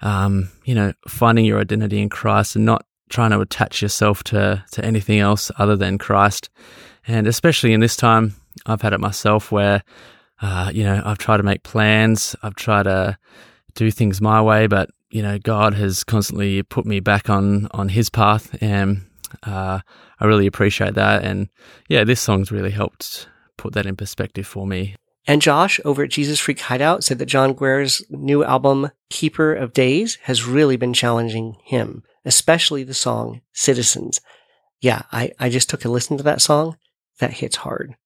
um, 0.00 0.50
you 0.64 0.74
know, 0.74 0.92
finding 1.08 1.44
your 1.44 1.60
identity 1.60 2.00
in 2.00 2.08
Christ 2.08 2.56
and 2.56 2.64
not 2.64 2.84
trying 3.08 3.30
to 3.30 3.40
attach 3.40 3.82
yourself 3.82 4.22
to, 4.24 4.64
to 4.72 4.84
anything 4.84 5.18
else 5.18 5.50
other 5.58 5.76
than 5.76 5.98
Christ. 5.98 6.48
And 7.06 7.26
especially 7.26 7.72
in 7.72 7.80
this 7.80 7.96
time, 7.96 8.34
I've 8.66 8.82
had 8.82 8.92
it 8.92 9.00
myself 9.00 9.52
where, 9.52 9.82
uh, 10.42 10.70
you 10.72 10.84
know, 10.84 11.02
I've 11.04 11.18
tried 11.18 11.38
to 11.38 11.42
make 11.42 11.62
plans, 11.62 12.36
I've 12.42 12.54
tried 12.54 12.84
to 12.84 13.18
do 13.74 13.90
things 13.90 14.20
my 14.20 14.42
way, 14.42 14.66
but 14.66 14.90
you 15.10 15.22
know, 15.22 15.38
God 15.38 15.74
has 15.74 16.04
constantly 16.04 16.62
put 16.62 16.86
me 16.86 17.00
back 17.00 17.28
on 17.28 17.68
on 17.72 17.88
His 17.88 18.10
path, 18.10 18.56
and 18.62 19.06
uh, 19.42 19.80
I 20.18 20.24
really 20.24 20.46
appreciate 20.46 20.94
that. 20.94 21.24
And 21.24 21.48
yeah, 21.88 22.04
this 22.04 22.20
song's 22.20 22.52
really 22.52 22.70
helped 22.70 23.28
put 23.56 23.72
that 23.74 23.86
in 23.86 23.96
perspective 23.96 24.46
for 24.46 24.66
me. 24.66 24.96
And 25.26 25.42
Josh 25.42 25.80
over 25.84 26.02
at 26.02 26.10
Jesus 26.10 26.40
Freak 26.40 26.60
Hideout 26.60 27.04
said 27.04 27.18
that 27.18 27.26
John 27.26 27.52
Guerra's 27.52 28.04
new 28.08 28.42
album, 28.42 28.90
Keeper 29.10 29.54
of 29.54 29.72
Days, 29.72 30.16
has 30.22 30.46
really 30.46 30.76
been 30.76 30.94
challenging 30.94 31.56
him, 31.64 32.02
especially 32.24 32.84
the 32.84 32.94
song 32.94 33.42
Citizens. 33.52 34.20
Yeah, 34.80 35.02
I, 35.12 35.32
I 35.38 35.50
just 35.50 35.68
took 35.68 35.84
a 35.84 35.88
listen 35.88 36.16
to 36.16 36.22
that 36.22 36.40
song. 36.40 36.76
That 37.18 37.34
hits 37.34 37.56
hard. 37.56 37.96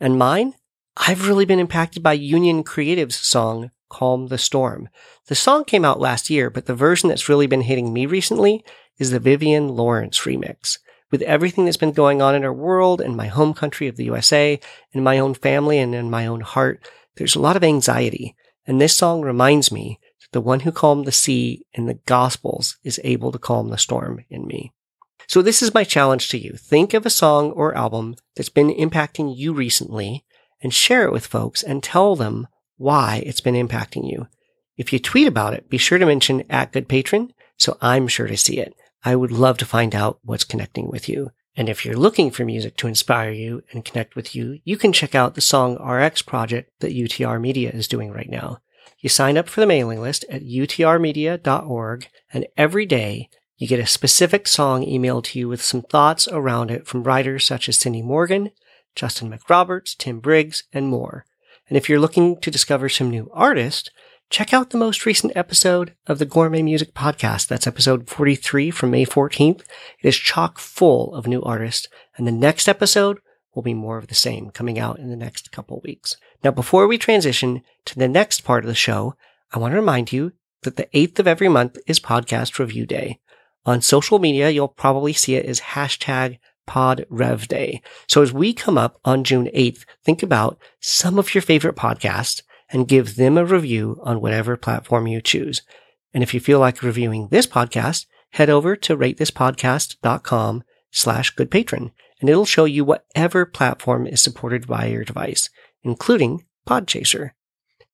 And 0.00 0.18
mine, 0.18 0.54
I've 0.96 1.28
really 1.28 1.44
been 1.44 1.60
impacted 1.60 2.02
by 2.02 2.14
Union 2.14 2.64
Creative's 2.64 3.16
song, 3.16 3.70
Calm 3.92 4.28
the 4.28 4.38
Storm. 4.38 4.88
The 5.26 5.34
song 5.34 5.64
came 5.64 5.84
out 5.84 6.00
last 6.00 6.30
year, 6.30 6.48
but 6.48 6.64
the 6.64 6.74
version 6.74 7.10
that's 7.10 7.28
really 7.28 7.46
been 7.46 7.60
hitting 7.60 7.92
me 7.92 8.06
recently 8.06 8.64
is 8.98 9.10
the 9.10 9.20
Vivian 9.20 9.68
Lawrence 9.68 10.20
remix. 10.20 10.78
With 11.10 11.20
everything 11.22 11.66
that's 11.66 11.76
been 11.76 11.92
going 11.92 12.22
on 12.22 12.34
in 12.34 12.42
our 12.42 12.54
world 12.54 13.02
and 13.02 13.14
my 13.14 13.26
home 13.26 13.52
country 13.52 13.88
of 13.88 13.96
the 13.96 14.04
USA, 14.04 14.58
in 14.92 15.04
my 15.04 15.18
own 15.18 15.34
family 15.34 15.78
and 15.78 15.94
in 15.94 16.10
my 16.10 16.26
own 16.26 16.40
heart, 16.40 16.88
there's 17.16 17.36
a 17.36 17.40
lot 17.40 17.54
of 17.54 17.62
anxiety. 17.62 18.34
And 18.66 18.80
this 18.80 18.96
song 18.96 19.20
reminds 19.20 19.70
me 19.70 20.00
that 20.22 20.32
the 20.32 20.40
one 20.40 20.60
who 20.60 20.72
calmed 20.72 21.04
the 21.04 21.12
sea 21.12 21.66
in 21.74 21.84
the 21.84 22.00
Gospels 22.06 22.78
is 22.82 22.98
able 23.04 23.30
to 23.30 23.38
calm 23.38 23.68
the 23.68 23.76
storm 23.76 24.24
in 24.30 24.46
me. 24.46 24.72
So 25.26 25.42
this 25.42 25.60
is 25.60 25.74
my 25.74 25.84
challenge 25.84 26.30
to 26.30 26.38
you. 26.38 26.54
Think 26.54 26.94
of 26.94 27.04
a 27.04 27.10
song 27.10 27.50
or 27.52 27.76
album 27.76 28.14
that's 28.36 28.48
been 28.48 28.70
impacting 28.70 29.36
you 29.36 29.52
recently 29.52 30.24
and 30.62 30.72
share 30.72 31.04
it 31.04 31.12
with 31.12 31.26
folks 31.26 31.62
and 31.62 31.82
tell 31.82 32.16
them 32.16 32.48
why 32.82 33.22
it's 33.24 33.40
been 33.40 33.54
impacting 33.54 34.10
you. 34.10 34.26
If 34.76 34.92
you 34.92 34.98
tweet 34.98 35.28
about 35.28 35.54
it, 35.54 35.70
be 35.70 35.78
sure 35.78 35.98
to 35.98 36.06
mention 36.06 36.44
at 36.50 36.72
Good 36.72 36.88
Patron 36.88 37.32
so 37.62 37.78
I'm 37.80 38.08
sure 38.08 38.26
to 38.26 38.36
see 38.36 38.58
it. 38.58 38.74
I 39.04 39.14
would 39.14 39.30
love 39.30 39.56
to 39.58 39.64
find 39.64 39.94
out 39.94 40.18
what's 40.22 40.42
connecting 40.42 40.90
with 40.90 41.08
you. 41.08 41.30
And 41.54 41.68
if 41.68 41.84
you're 41.84 41.96
looking 41.96 42.32
for 42.32 42.44
music 42.44 42.76
to 42.78 42.88
inspire 42.88 43.30
you 43.30 43.62
and 43.70 43.84
connect 43.84 44.16
with 44.16 44.34
you, 44.34 44.58
you 44.64 44.76
can 44.76 44.92
check 44.92 45.14
out 45.14 45.36
the 45.36 45.40
Song 45.40 45.76
RX 45.76 46.22
project 46.22 46.72
that 46.80 46.94
UTR 46.94 47.40
Media 47.40 47.70
is 47.70 47.86
doing 47.86 48.10
right 48.10 48.28
now. 48.28 48.58
You 48.98 49.08
sign 49.08 49.38
up 49.38 49.48
for 49.48 49.60
the 49.60 49.66
mailing 49.66 50.00
list 50.00 50.24
at 50.28 50.42
utrmedia.org, 50.42 52.08
and 52.32 52.46
every 52.56 52.86
day 52.86 53.28
you 53.56 53.68
get 53.68 53.78
a 53.78 53.86
specific 53.86 54.48
song 54.48 54.84
emailed 54.84 55.24
to 55.24 55.38
you 55.38 55.48
with 55.48 55.62
some 55.62 55.82
thoughts 55.82 56.26
around 56.26 56.72
it 56.72 56.88
from 56.88 57.04
writers 57.04 57.46
such 57.46 57.68
as 57.68 57.78
Cindy 57.78 58.02
Morgan, 58.02 58.50
Justin 58.96 59.30
McRoberts, 59.30 59.96
Tim 59.96 60.18
Briggs, 60.18 60.64
and 60.72 60.88
more. 60.88 61.26
And 61.68 61.76
if 61.76 61.88
you're 61.88 62.00
looking 62.00 62.36
to 62.40 62.50
discover 62.50 62.88
some 62.88 63.10
new 63.10 63.30
artists, 63.32 63.88
check 64.30 64.52
out 64.52 64.70
the 64.70 64.78
most 64.78 65.06
recent 65.06 65.32
episode 65.36 65.94
of 66.06 66.18
the 66.18 66.26
Gourmet 66.26 66.62
Music 66.62 66.94
Podcast. 66.94 67.48
That's 67.48 67.66
episode 67.66 68.08
43 68.08 68.70
from 68.70 68.90
May 68.90 69.04
14th. 69.04 69.60
It 69.60 70.08
is 70.08 70.16
chock 70.16 70.58
full 70.58 71.14
of 71.14 71.26
new 71.26 71.42
artists. 71.42 71.88
And 72.16 72.26
the 72.26 72.32
next 72.32 72.68
episode 72.68 73.18
will 73.54 73.62
be 73.62 73.74
more 73.74 73.98
of 73.98 74.08
the 74.08 74.14
same 74.14 74.50
coming 74.50 74.78
out 74.78 74.98
in 74.98 75.10
the 75.10 75.16
next 75.16 75.52
couple 75.52 75.80
weeks. 75.84 76.16
Now, 76.42 76.50
before 76.50 76.86
we 76.86 76.98
transition 76.98 77.62
to 77.84 77.98
the 77.98 78.08
next 78.08 78.40
part 78.40 78.64
of 78.64 78.68
the 78.68 78.74
show, 78.74 79.14
I 79.52 79.58
want 79.58 79.72
to 79.72 79.76
remind 79.78 80.12
you 80.12 80.32
that 80.62 80.76
the 80.76 80.88
8th 80.94 81.18
of 81.18 81.26
every 81.26 81.48
month 81.48 81.78
is 81.86 82.00
podcast 82.00 82.58
review 82.58 82.86
day. 82.86 83.20
On 83.64 83.80
social 83.80 84.18
media, 84.18 84.50
you'll 84.50 84.68
probably 84.68 85.12
see 85.12 85.36
it 85.36 85.46
as 85.46 85.60
hashtag 85.60 86.38
Pod 86.66 87.06
Rev 87.08 87.48
Day. 87.48 87.82
So 88.08 88.22
as 88.22 88.32
we 88.32 88.52
come 88.52 88.78
up 88.78 88.98
on 89.04 89.24
June 89.24 89.48
8th, 89.54 89.84
think 90.04 90.22
about 90.22 90.58
some 90.80 91.18
of 91.18 91.34
your 91.34 91.42
favorite 91.42 91.76
podcasts 91.76 92.42
and 92.70 92.88
give 92.88 93.16
them 93.16 93.36
a 93.36 93.44
review 93.44 94.00
on 94.02 94.20
whatever 94.20 94.56
platform 94.56 95.06
you 95.06 95.20
choose. 95.20 95.62
And 96.14 96.22
if 96.22 96.34
you 96.34 96.40
feel 96.40 96.58
like 96.58 96.82
reviewing 96.82 97.28
this 97.28 97.46
podcast, 97.46 98.06
head 98.30 98.50
over 98.50 98.76
to 98.76 98.96
ratethispodcast.com 98.96 100.64
slash 100.90 101.30
good 101.30 101.50
patron 101.50 101.92
and 102.22 102.30
it'll 102.30 102.46
show 102.46 102.64
you 102.64 102.84
whatever 102.84 103.44
platform 103.44 104.06
is 104.06 104.22
supported 104.22 104.66
by 104.66 104.86
your 104.86 105.04
device, 105.04 105.50
including 105.82 106.46
Podchaser. 106.66 107.32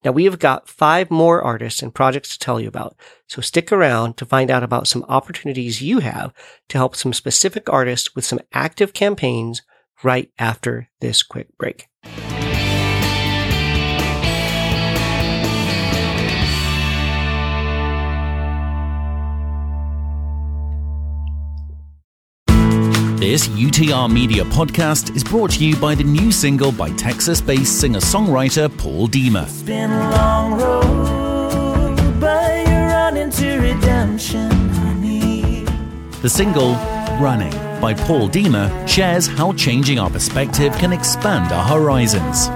Now 0.05 0.13
we 0.13 0.25
have 0.25 0.39
got 0.39 0.69
five 0.69 1.11
more 1.11 1.43
artists 1.43 1.83
and 1.83 1.95
projects 1.95 2.31
to 2.33 2.39
tell 2.39 2.61
you 2.61 2.69
about, 2.69 2.97
so 3.27 3.41
stick 3.41 3.73
around 3.73 4.17
to 4.19 4.25
find 4.25 4.51
out 4.51 4.63
about 4.63 4.87
some 4.87 5.05
opportunities 5.09 5.83
you 5.83 5.99
have 5.99 6.33
to 6.69 6.79
help 6.79 6.95
some 6.95 7.13
specific 7.13 7.69
artists 7.69 8.15
with 8.15 8.25
some 8.25 8.41
active 8.53 8.93
campaigns 8.93 9.63
right 10.05 10.31
after 10.39 10.89
this 11.01 11.23
quick 11.23 11.49
break. 11.59 11.89
This 23.29 23.47
UTR 23.49 24.11
Media 24.11 24.43
podcast 24.43 25.15
is 25.15 25.23
brought 25.23 25.51
to 25.51 25.63
you 25.63 25.77
by 25.77 25.95
the 25.95 26.03
new 26.03 26.33
single 26.33 26.73
by 26.73 26.89
Texas 26.93 27.43
based 27.43 27.79
singer 27.79 28.01
songwriter 28.01 28.75
Paul 28.79 29.07
Deemer. 29.07 29.43
It's 29.43 29.61
been 29.61 29.91
a 29.91 30.11
long 30.13 30.55
road, 30.59 32.21
but 32.21 32.67
you're 32.67 32.87
running 32.87 33.29
to 33.33 33.59
redemption, 33.59 34.51
honey. 34.51 35.65
The 36.23 36.31
single, 36.31 36.73
Running, 37.21 37.53
by 37.83 37.93
Paul 37.93 38.29
Deemer, 38.29 38.71
shares 38.89 39.27
how 39.27 39.53
changing 39.53 39.99
our 39.99 40.09
perspective 40.09 40.73
can 40.79 40.95
expand 40.95 41.53
our 41.53 41.65
horizons. 41.69 42.49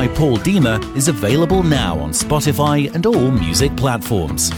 By 0.00 0.08
Paul 0.08 0.38
Deemer, 0.38 0.80
is 0.96 1.08
available 1.08 1.62
now 1.62 1.98
on 1.98 2.12
Spotify 2.12 2.90
and 2.94 3.04
all 3.04 3.30
music 3.30 3.76
platforms. 3.76 4.48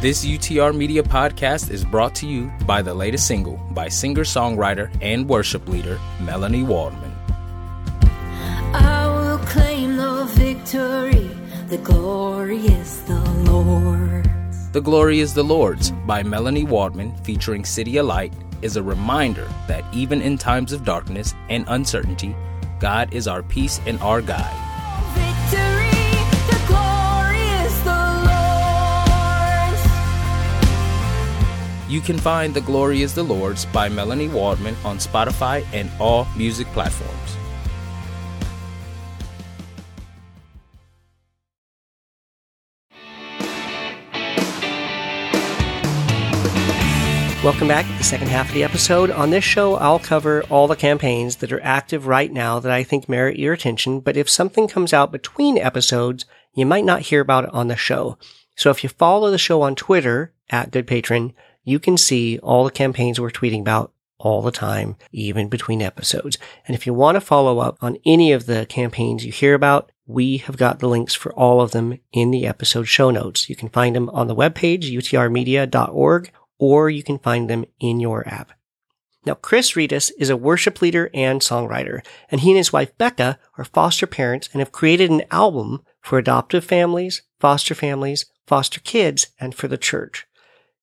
This 0.00 0.24
UTR 0.24 0.72
Media 0.72 1.02
podcast 1.02 1.72
is 1.72 1.84
brought 1.84 2.14
to 2.14 2.28
you 2.28 2.48
by 2.64 2.80
the 2.80 2.94
latest 2.94 3.26
single 3.26 3.56
by 3.72 3.88
singer 3.88 4.22
songwriter 4.22 4.88
and 5.02 5.28
worship 5.28 5.68
leader 5.68 5.98
Melanie 6.20 6.62
Waldman. 6.62 7.10
I 8.72 9.08
will 9.08 9.38
claim 9.38 9.96
the 9.96 10.26
victory. 10.34 11.28
The 11.66 11.78
glory 11.78 12.58
is 12.58 13.02
the 13.02 13.18
Lord's. 13.50 14.70
The 14.70 14.80
Glory 14.80 15.18
is 15.18 15.34
the 15.34 15.42
Lord's 15.42 15.90
by 16.06 16.22
Melanie 16.22 16.62
Waldman, 16.62 17.16
featuring 17.24 17.64
City 17.64 17.96
of 17.96 18.06
Light, 18.06 18.32
is 18.62 18.76
a 18.76 18.82
reminder 18.82 19.48
that 19.66 19.84
even 19.92 20.20
in 20.20 20.36
times 20.36 20.72
of 20.72 20.84
darkness 20.84 21.34
and 21.48 21.64
uncertainty, 21.68 22.36
God 22.78 23.12
is 23.12 23.26
our 23.26 23.42
peace 23.42 23.80
and 23.86 23.98
our 24.00 24.20
guide. 24.20 24.54
Victory, 25.14 25.90
the 26.50 26.60
glory 26.66 27.46
is 27.64 27.82
the 27.84 28.02
Lord's. 31.48 31.92
You 31.92 32.00
can 32.00 32.18
find 32.18 32.52
The 32.52 32.60
Glory 32.60 33.02
is 33.02 33.14
the 33.14 33.22
Lord's 33.22 33.64
by 33.66 33.88
Melanie 33.88 34.28
Waldman 34.28 34.76
on 34.84 34.98
Spotify 34.98 35.64
and 35.72 35.90
all 35.98 36.26
music 36.36 36.66
platforms. 36.68 37.37
Welcome 47.48 47.68
back 47.68 47.86
to 47.86 47.92
the 47.92 48.04
second 48.04 48.28
half 48.28 48.48
of 48.48 48.54
the 48.54 48.62
episode. 48.62 49.10
On 49.10 49.30
this 49.30 49.42
show, 49.42 49.76
I'll 49.76 49.98
cover 49.98 50.42
all 50.50 50.68
the 50.68 50.76
campaigns 50.76 51.36
that 51.36 51.50
are 51.50 51.62
active 51.62 52.06
right 52.06 52.30
now 52.30 52.60
that 52.60 52.70
I 52.70 52.84
think 52.84 53.08
merit 53.08 53.38
your 53.38 53.54
attention, 53.54 54.00
but 54.00 54.18
if 54.18 54.28
something 54.28 54.68
comes 54.68 54.92
out 54.92 55.10
between 55.10 55.56
episodes, 55.56 56.26
you 56.52 56.66
might 56.66 56.84
not 56.84 57.00
hear 57.00 57.22
about 57.22 57.44
it 57.44 57.54
on 57.54 57.68
the 57.68 57.74
show. 57.74 58.18
So 58.54 58.68
if 58.68 58.84
you 58.84 58.90
follow 58.90 59.30
the 59.30 59.38
show 59.38 59.62
on 59.62 59.76
Twitter, 59.76 60.34
at 60.50 60.70
Good 60.70 60.86
Patron, 60.86 61.32
you 61.64 61.78
can 61.78 61.96
see 61.96 62.38
all 62.40 62.64
the 62.64 62.70
campaigns 62.70 63.18
we're 63.18 63.30
tweeting 63.30 63.62
about 63.62 63.92
all 64.18 64.42
the 64.42 64.50
time, 64.50 64.96
even 65.10 65.48
between 65.48 65.80
episodes. 65.80 66.36
And 66.66 66.74
if 66.74 66.86
you 66.86 66.92
want 66.92 67.16
to 67.16 67.20
follow 67.22 67.60
up 67.60 67.78
on 67.80 67.96
any 68.04 68.30
of 68.30 68.44
the 68.44 68.66
campaigns 68.66 69.24
you 69.24 69.32
hear 69.32 69.54
about, 69.54 69.90
we 70.06 70.36
have 70.36 70.58
got 70.58 70.80
the 70.80 70.88
links 70.88 71.14
for 71.14 71.32
all 71.32 71.62
of 71.62 71.70
them 71.70 71.98
in 72.12 72.30
the 72.30 72.46
episode 72.46 72.88
show 72.88 73.10
notes. 73.10 73.48
You 73.48 73.56
can 73.56 73.70
find 73.70 73.96
them 73.96 74.10
on 74.10 74.26
the 74.26 74.36
webpage, 74.36 74.92
utrmedia.org, 74.92 76.30
or 76.58 76.90
you 76.90 77.02
can 77.02 77.18
find 77.18 77.48
them 77.48 77.64
in 77.80 78.00
your 78.00 78.26
app. 78.28 78.52
Now, 79.24 79.34
Chris 79.34 79.72
Reedus 79.72 80.10
is 80.18 80.30
a 80.30 80.36
worship 80.36 80.80
leader 80.80 81.10
and 81.12 81.40
songwriter, 81.40 82.04
and 82.30 82.40
he 82.40 82.50
and 82.50 82.56
his 82.56 82.72
wife 82.72 82.96
Becca 82.98 83.38
are 83.58 83.64
foster 83.64 84.06
parents 84.06 84.48
and 84.52 84.60
have 84.60 84.72
created 84.72 85.10
an 85.10 85.24
album 85.30 85.84
for 86.00 86.18
adoptive 86.18 86.64
families, 86.64 87.22
foster 87.38 87.74
families, 87.74 88.26
foster 88.46 88.80
kids, 88.80 89.26
and 89.38 89.54
for 89.54 89.68
the 89.68 89.76
church. 89.76 90.26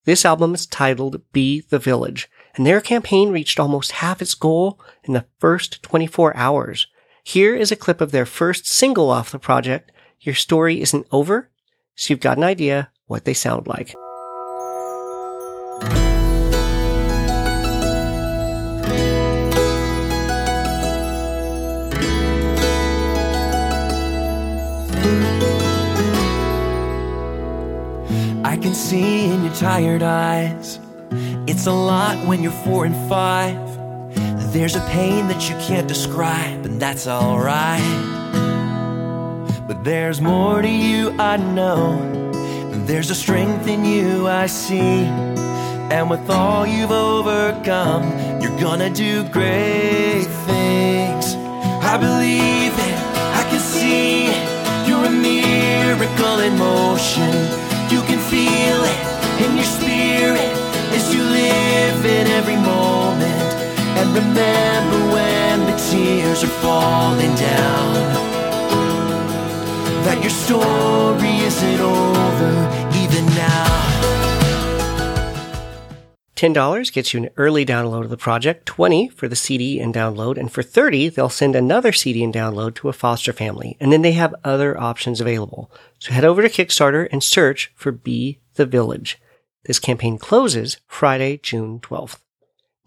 This 0.03 0.25
album 0.25 0.53
is 0.53 0.67
titled 0.67 1.21
Be 1.31 1.61
the 1.61 1.79
Village, 1.79 2.29
and 2.55 2.65
their 2.65 2.81
campaign 2.81 3.31
reached 3.31 3.59
almost 3.59 3.93
half 3.93 4.21
its 4.21 4.35
goal 4.35 4.79
in 5.03 5.13
the 5.13 5.25
first 5.39 5.81
24 5.81 6.37
hours. 6.37 6.87
Here 7.23 7.55
is 7.55 7.71
a 7.71 7.75
clip 7.75 8.01
of 8.01 8.11
their 8.11 8.27
first 8.27 8.67
single 8.67 9.09
off 9.09 9.31
the 9.31 9.39
project, 9.39 9.91
Your 10.19 10.35
Story 10.35 10.81
Isn't 10.81 11.07
Over, 11.11 11.49
so 11.95 12.13
you've 12.13 12.19
got 12.19 12.37
an 12.37 12.43
idea 12.43 12.91
what 13.07 13.25
they 13.25 13.33
sound 13.33 13.65
like. 13.65 13.95
Can 28.65 28.73
see 28.73 29.25
in 29.25 29.43
your 29.43 29.53
tired 29.53 30.01
eyes. 30.01 30.79
It's 31.45 31.67
a 31.67 31.71
lot 31.71 32.17
when 32.25 32.41
you're 32.41 32.63
four 32.65 32.83
and 32.85 32.95
five. 33.07 33.59
There's 34.53 34.75
a 34.75 34.83
pain 34.89 35.27
that 35.27 35.47
you 35.47 35.55
can't 35.67 35.87
describe, 35.87 36.65
and 36.65 36.81
that's 36.81 37.05
alright. 37.05 38.01
But 39.67 39.83
there's 39.83 40.19
more 40.19 40.63
to 40.63 40.67
you, 40.67 41.11
I 41.19 41.37
know. 41.37 41.83
There's 42.87 43.11
a 43.11 43.15
strength 43.15 43.67
in 43.67 43.85
you, 43.85 44.27
I 44.27 44.47
see. 44.47 45.05
And 45.93 46.09
with 46.09 46.27
all 46.27 46.65
you've 46.65 46.89
overcome, 46.89 48.41
you're 48.41 48.59
gonna 48.59 48.89
do 48.89 49.29
great 49.29 50.25
things. 50.49 51.35
I 51.93 51.97
believe 51.99 52.73
it, 52.89 52.97
I 53.39 53.43
can 53.47 53.59
see 53.59 54.25
it. 54.25 54.87
You're 54.87 55.05
a 55.05 55.11
miracle 55.11 56.39
in 56.39 56.57
motion. 56.57 57.64
Feel 58.35 58.83
it 58.83 58.99
in 59.45 59.55
your 59.55 59.63
spirit 59.63 60.51
as 60.91 61.15
you 61.15 61.23
live 61.23 62.05
in 62.05 62.27
every 62.27 62.57
moment. 62.57 63.49
And 63.97 64.13
remember 64.13 64.99
when 65.15 65.61
the 65.61 65.77
tears 65.89 66.43
are 66.43 66.55
falling 66.59 67.33
down 67.35 67.93
that 70.03 70.19
your 70.21 70.35
story 70.45 71.37
isn't 71.47 71.79
over 71.79 72.51
even 73.01 73.25
now. 73.37 73.94
$10 76.35 76.93
gets 76.93 77.13
you 77.13 77.23
an 77.23 77.29
early 77.37 77.65
download 77.65 78.03
of 78.03 78.09
the 78.09 78.17
project, 78.17 78.65
20 78.65 79.09
for 79.09 79.27
the 79.27 79.35
CD 79.35 79.79
and 79.79 79.93
download, 79.93 80.37
and 80.37 80.51
for 80.51 80.63
30 80.63 81.09
they'll 81.09 81.29
send 81.29 81.55
another 81.55 81.91
CD 81.91 82.23
and 82.23 82.33
download 82.33 82.75
to 82.75 82.89
a 82.89 82.93
foster 82.93 83.31
family, 83.31 83.77
and 83.79 83.91
then 83.91 84.01
they 84.01 84.11
have 84.13 84.35
other 84.43 84.77
options 84.77 85.21
available. 85.21 85.71
So 85.99 86.11
head 86.11 86.25
over 86.25 86.41
to 86.41 86.49
Kickstarter 86.49 87.07
and 87.11 87.23
search 87.23 87.71
for 87.75 87.91
Be 87.91 88.39
the 88.55 88.65
Village. 88.65 89.17
This 89.63 89.79
campaign 89.79 90.17
closes 90.17 90.77
Friday, 90.87 91.37
June 91.37 91.79
12th. 91.79 92.19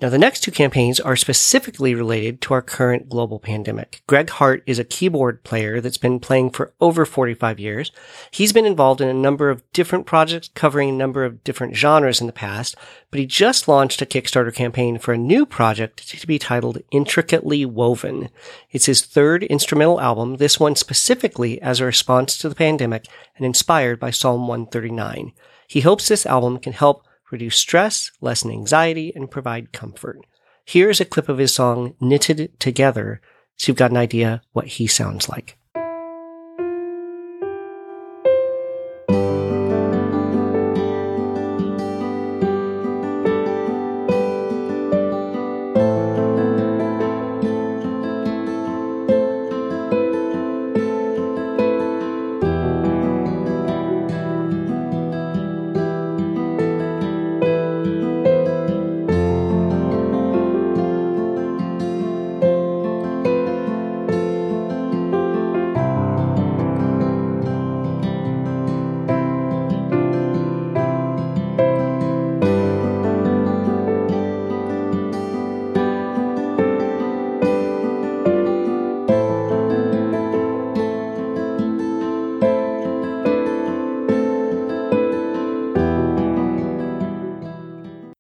Now, 0.00 0.11
the 0.11 0.18
next 0.18 0.42
two 0.42 0.52
campaigns 0.52 1.00
are 1.00 1.16
specifically 1.16 1.92
related 1.92 2.40
to 2.42 2.54
our 2.54 2.62
current 2.62 3.08
global 3.08 3.40
pandemic. 3.40 4.02
Gregg 4.06 4.30
Hart 4.30 4.62
is 4.64 4.78
a 4.78 4.84
keyboard 4.84 5.42
player 5.42 5.80
that's 5.80 5.98
been 5.98 6.20
playing 6.20 6.50
for 6.50 6.72
over 6.80 7.04
45 7.04 7.58
years. 7.58 7.90
He's 8.30 8.52
been 8.52 8.64
involved 8.64 9.00
in 9.00 9.08
a 9.08 9.14
number 9.14 9.50
of 9.50 9.64
different 9.72 10.06
projects 10.06 10.50
covering 10.54 10.90
a 10.90 10.92
number 10.92 11.24
of 11.24 11.42
different 11.42 11.74
genres 11.74 12.20
in 12.20 12.28
the 12.28 12.32
past, 12.32 12.76
but 13.11 13.18
he 13.18 13.26
just 13.26 13.66
launched 13.66 14.00
a 14.00 14.06
Kickstarter 14.06 14.54
campaign 14.54 14.98
for 14.98 15.12
a 15.12 15.18
new 15.18 15.44
project 15.44 16.08
to 16.08 16.26
be 16.28 16.38
titled 16.38 16.78
Intricately 16.92 17.64
Woven. 17.64 18.28
It's 18.70 18.87
his 18.87 19.04
third 19.04 19.42
instrumental 19.42 20.00
album, 20.00 20.37
this 20.37 20.61
one 20.61 20.76
specifically 20.76 21.61
as 21.61 21.80
a 21.80 21.84
response 21.84 22.38
to 22.38 22.48
the 22.48 22.54
pandemic 22.54 23.06
and 23.37 23.44
inspired 23.44 23.98
by 23.98 24.12
Psalm 24.12 24.46
139. 24.46 25.32
He 25.66 25.80
hopes 25.80 26.06
this 26.06 26.24
album 26.24 26.61
can 26.61 26.72
help 26.72 27.04
reduce 27.30 27.56
stress, 27.56 28.10
lessen 28.20 28.50
anxiety, 28.50 29.12
and 29.14 29.30
provide 29.30 29.72
comfort. 29.72 30.18
Here's 30.64 31.00
a 31.00 31.04
clip 31.04 31.28
of 31.28 31.38
his 31.38 31.54
song 31.54 31.94
Knitted 32.00 32.58
Together 32.60 33.20
so 33.58 33.70
you've 33.70 33.76
got 33.76 33.90
an 33.90 33.96
idea 33.96 34.40
what 34.52 34.66
he 34.68 34.86
sounds 34.86 35.28
like. 35.28 35.58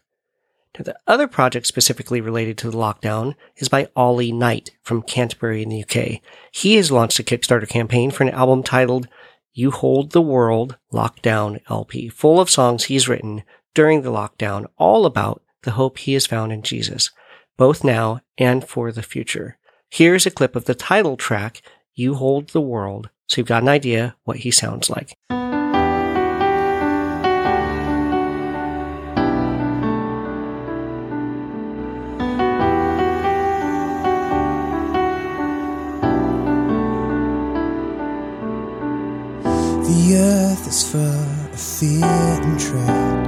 Now, 0.78 0.84
the 0.86 0.96
other 1.06 1.28
project 1.28 1.68
specifically 1.68 2.22
related 2.22 2.58
to 2.60 2.72
the 2.72 2.78
lockdown 2.78 3.36
is 3.58 3.68
by 3.70 3.90
Ollie 3.96 4.32
Knight 4.32 4.72
from 4.82 5.04
Canterbury 5.04 5.62
in 5.62 5.70
the 5.70 5.84
UK. 5.84 6.22
He 6.52 6.76
has 6.76 6.92
launched 6.92 7.20
a 7.20 7.24
Kickstarter 7.24 7.68
campaign 7.68 8.12
for 8.12 8.24
an 8.24 8.30
album 8.30 8.64
titled 8.64 9.10
You 9.56 9.70
Hold 9.70 10.12
the 10.12 10.22
World 10.22 10.78
Lockdown 10.92 11.62
LP, 11.70 12.10
full 12.10 12.40
of 12.40 12.50
songs 12.50 12.86
he's 12.86 13.08
written 13.08 13.44
during 13.76 14.02
the 14.02 14.12
lockdown, 14.12 14.66
all 14.78 15.06
about 15.06 15.44
the 15.62 15.72
hope 15.72 16.00
he 16.00 16.14
has 16.14 16.26
found 16.26 16.52
in 16.52 16.64
Jesus, 16.64 17.12
both 17.56 17.84
now 17.84 18.22
and 18.38 18.68
for 18.68 18.92
the 18.92 19.04
future. 19.04 19.58
Here's 19.92 20.26
a 20.26 20.32
clip 20.32 20.56
of 20.56 20.66
the 20.66 20.74
title 20.74 21.18
track, 21.18 21.62
You 21.94 22.16
Hold 22.16 22.50
the 22.50 22.62
World, 22.62 23.12
so 23.28 23.40
you've 23.40 23.48
got 23.48 23.62
an 23.62 23.70
idea 23.70 24.16
what 24.24 24.38
he 24.38 24.50
sounds 24.50 24.90
like. 24.90 25.16
Of 40.74 41.60
fear 41.60 42.04
and 42.04 42.58
dread. 42.58 43.26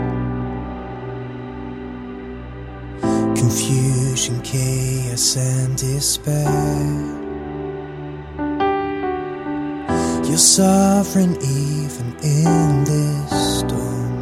Confusion, 3.37 4.41
chaos, 4.41 5.37
and 5.37 5.77
despair. 5.77 6.49
You're 10.25 10.37
sovereign 10.37 11.37
even 11.43 12.15
in 12.23 12.83
this 12.83 13.59
storm. 13.59 14.15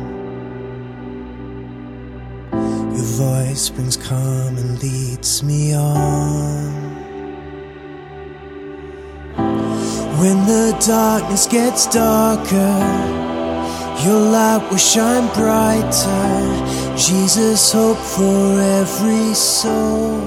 Your 2.94 3.08
voice 3.24 3.70
brings 3.70 3.96
calm 3.96 4.58
and 4.58 4.84
leads 4.84 5.42
me 5.44 5.74
on. 5.74 7.03
When 10.24 10.46
the 10.46 10.74
darkness 10.88 11.48
gets 11.48 11.86
darker, 11.86 12.56
your 14.06 14.22
light 14.22 14.66
will 14.72 14.78
shine 14.78 15.28
brighter. 15.34 16.96
Jesus, 16.96 17.74
hope 17.74 17.98
for 17.98 18.58
every 18.58 19.34
soul. 19.34 20.22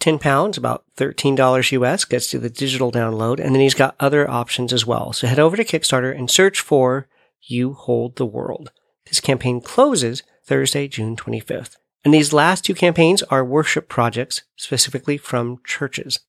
10 0.00 0.18
pounds, 0.18 0.58
about 0.58 0.84
$13 0.98 1.72
US, 1.72 2.04
gets 2.04 2.34
you 2.34 2.38
the 2.38 2.50
digital 2.50 2.92
download, 2.92 3.40
and 3.40 3.54
then 3.54 3.62
he's 3.62 3.72
got 3.72 3.96
other 3.98 4.28
options 4.28 4.74
as 4.74 4.84
well. 4.84 5.14
So 5.14 5.26
head 5.26 5.38
over 5.38 5.56
to 5.56 5.64
Kickstarter 5.64 6.14
and 6.14 6.30
search 6.30 6.60
for 6.60 7.08
You 7.40 7.72
Hold 7.72 8.16
the 8.16 8.26
World. 8.26 8.70
This 9.06 9.18
campaign 9.18 9.62
closes 9.62 10.22
Thursday, 10.44 10.88
June 10.88 11.16
25th. 11.16 11.76
And 12.04 12.12
these 12.12 12.34
last 12.34 12.66
two 12.66 12.74
campaigns 12.74 13.22
are 13.22 13.42
worship 13.42 13.88
projects, 13.88 14.42
specifically 14.56 15.16
from 15.16 15.62
churches. 15.64 16.20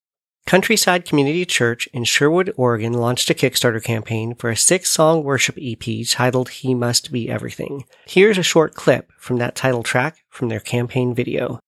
Countryside 0.49 1.05
Community 1.05 1.45
Church 1.45 1.85
in 1.93 2.05
Sherwood, 2.05 2.51
Oregon 2.57 2.93
launched 2.93 3.29
a 3.29 3.35
Kickstarter 3.35 3.83
campaign 3.83 4.33
for 4.33 4.49
a 4.49 4.57
six 4.57 4.89
song 4.89 5.23
worship 5.23 5.55
EP 5.61 6.07
titled 6.07 6.49
He 6.49 6.73
Must 6.73 7.11
Be 7.11 7.29
Everything. 7.29 7.83
Here's 8.07 8.39
a 8.39 8.41
short 8.41 8.73
clip 8.73 9.11
from 9.19 9.37
that 9.37 9.53
title 9.53 9.83
track 9.83 10.23
from 10.27 10.49
their 10.49 10.59
campaign 10.59 11.13
video. 11.13 11.59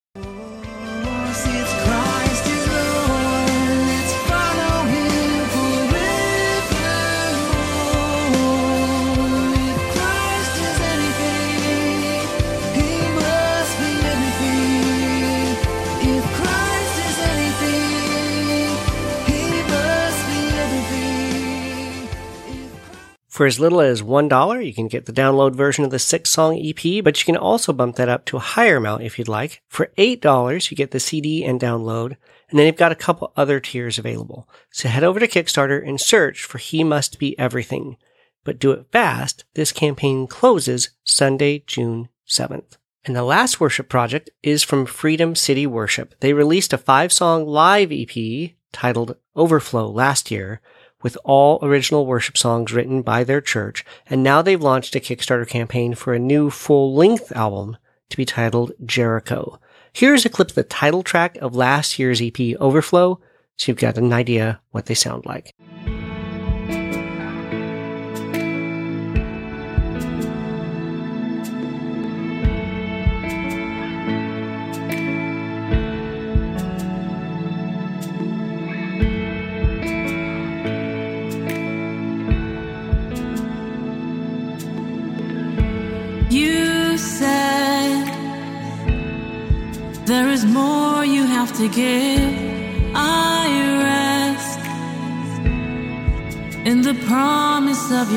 For 23.41 23.47
as 23.47 23.59
little 23.59 23.81
as 23.81 24.03
$1, 24.03 24.63
you 24.63 24.71
can 24.71 24.87
get 24.87 25.07
the 25.07 25.11
download 25.11 25.55
version 25.55 25.83
of 25.83 25.89
the 25.89 25.97
six 25.97 26.29
song 26.29 26.59
EP, 26.63 27.03
but 27.03 27.19
you 27.19 27.25
can 27.25 27.35
also 27.35 27.73
bump 27.73 27.95
that 27.95 28.07
up 28.07 28.23
to 28.25 28.37
a 28.37 28.39
higher 28.39 28.75
amount 28.75 29.01
if 29.01 29.17
you'd 29.17 29.27
like. 29.27 29.63
For 29.67 29.89
$8, 29.97 30.69
you 30.69 30.77
get 30.77 30.91
the 30.91 30.99
CD 30.99 31.43
and 31.43 31.59
download, 31.59 32.17
and 32.51 32.59
then 32.59 32.67
you've 32.67 32.75
got 32.75 32.91
a 32.91 32.95
couple 32.95 33.33
other 33.35 33.59
tiers 33.59 33.97
available. 33.97 34.47
So 34.69 34.89
head 34.89 35.03
over 35.03 35.19
to 35.19 35.27
Kickstarter 35.27 35.83
and 35.83 35.99
search 35.99 36.43
for 36.43 36.59
He 36.59 36.83
Must 36.83 37.17
Be 37.17 37.35
Everything. 37.39 37.97
But 38.43 38.59
do 38.59 38.73
it 38.73 38.85
fast. 38.91 39.43
This 39.55 39.71
campaign 39.71 40.27
closes 40.27 40.91
Sunday, 41.03 41.63
June 41.65 42.09
7th. 42.27 42.77
And 43.05 43.15
the 43.15 43.23
last 43.23 43.59
worship 43.59 43.89
project 43.89 44.29
is 44.43 44.61
from 44.61 44.85
Freedom 44.85 45.35
City 45.35 45.65
Worship. 45.65 46.13
They 46.19 46.33
released 46.33 46.73
a 46.73 46.77
five 46.77 47.11
song 47.11 47.47
live 47.47 47.91
EP 47.91 48.51
titled 48.71 49.17
Overflow 49.35 49.89
last 49.89 50.29
year 50.29 50.61
with 51.01 51.17
all 51.23 51.59
original 51.61 52.05
worship 52.05 52.37
songs 52.37 52.73
written 52.73 53.01
by 53.01 53.23
their 53.23 53.41
church, 53.41 53.85
and 54.07 54.23
now 54.23 54.41
they've 54.41 54.61
launched 54.61 54.95
a 54.95 54.99
Kickstarter 54.99 55.47
campaign 55.47 55.95
for 55.95 56.13
a 56.13 56.19
new 56.19 56.49
full 56.49 56.93
length 56.93 57.31
album 57.33 57.77
to 58.09 58.17
be 58.17 58.25
titled 58.25 58.71
Jericho. 58.85 59.59
Here's 59.93 60.25
a 60.25 60.29
clip 60.29 60.49
of 60.49 60.55
the 60.55 60.63
title 60.63 61.03
track 61.03 61.37
of 61.37 61.55
last 61.55 61.99
year's 61.99 62.21
EP 62.21 62.55
Overflow, 62.59 63.19
so 63.57 63.71
you've 63.71 63.77
got 63.77 63.97
an 63.97 64.13
idea 64.13 64.61
what 64.71 64.85
they 64.85 64.93
sound 64.95 65.25
like. 65.25 65.53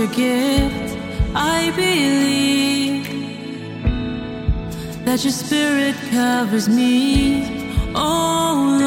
Your 0.05 0.13
gift. 0.13 0.97
I 1.35 1.71
believe 1.75 3.05
that 5.05 5.25
your 5.25 5.33
spirit 5.33 5.95
covers 6.11 6.69
me. 6.69 7.45
Oh 7.95 8.79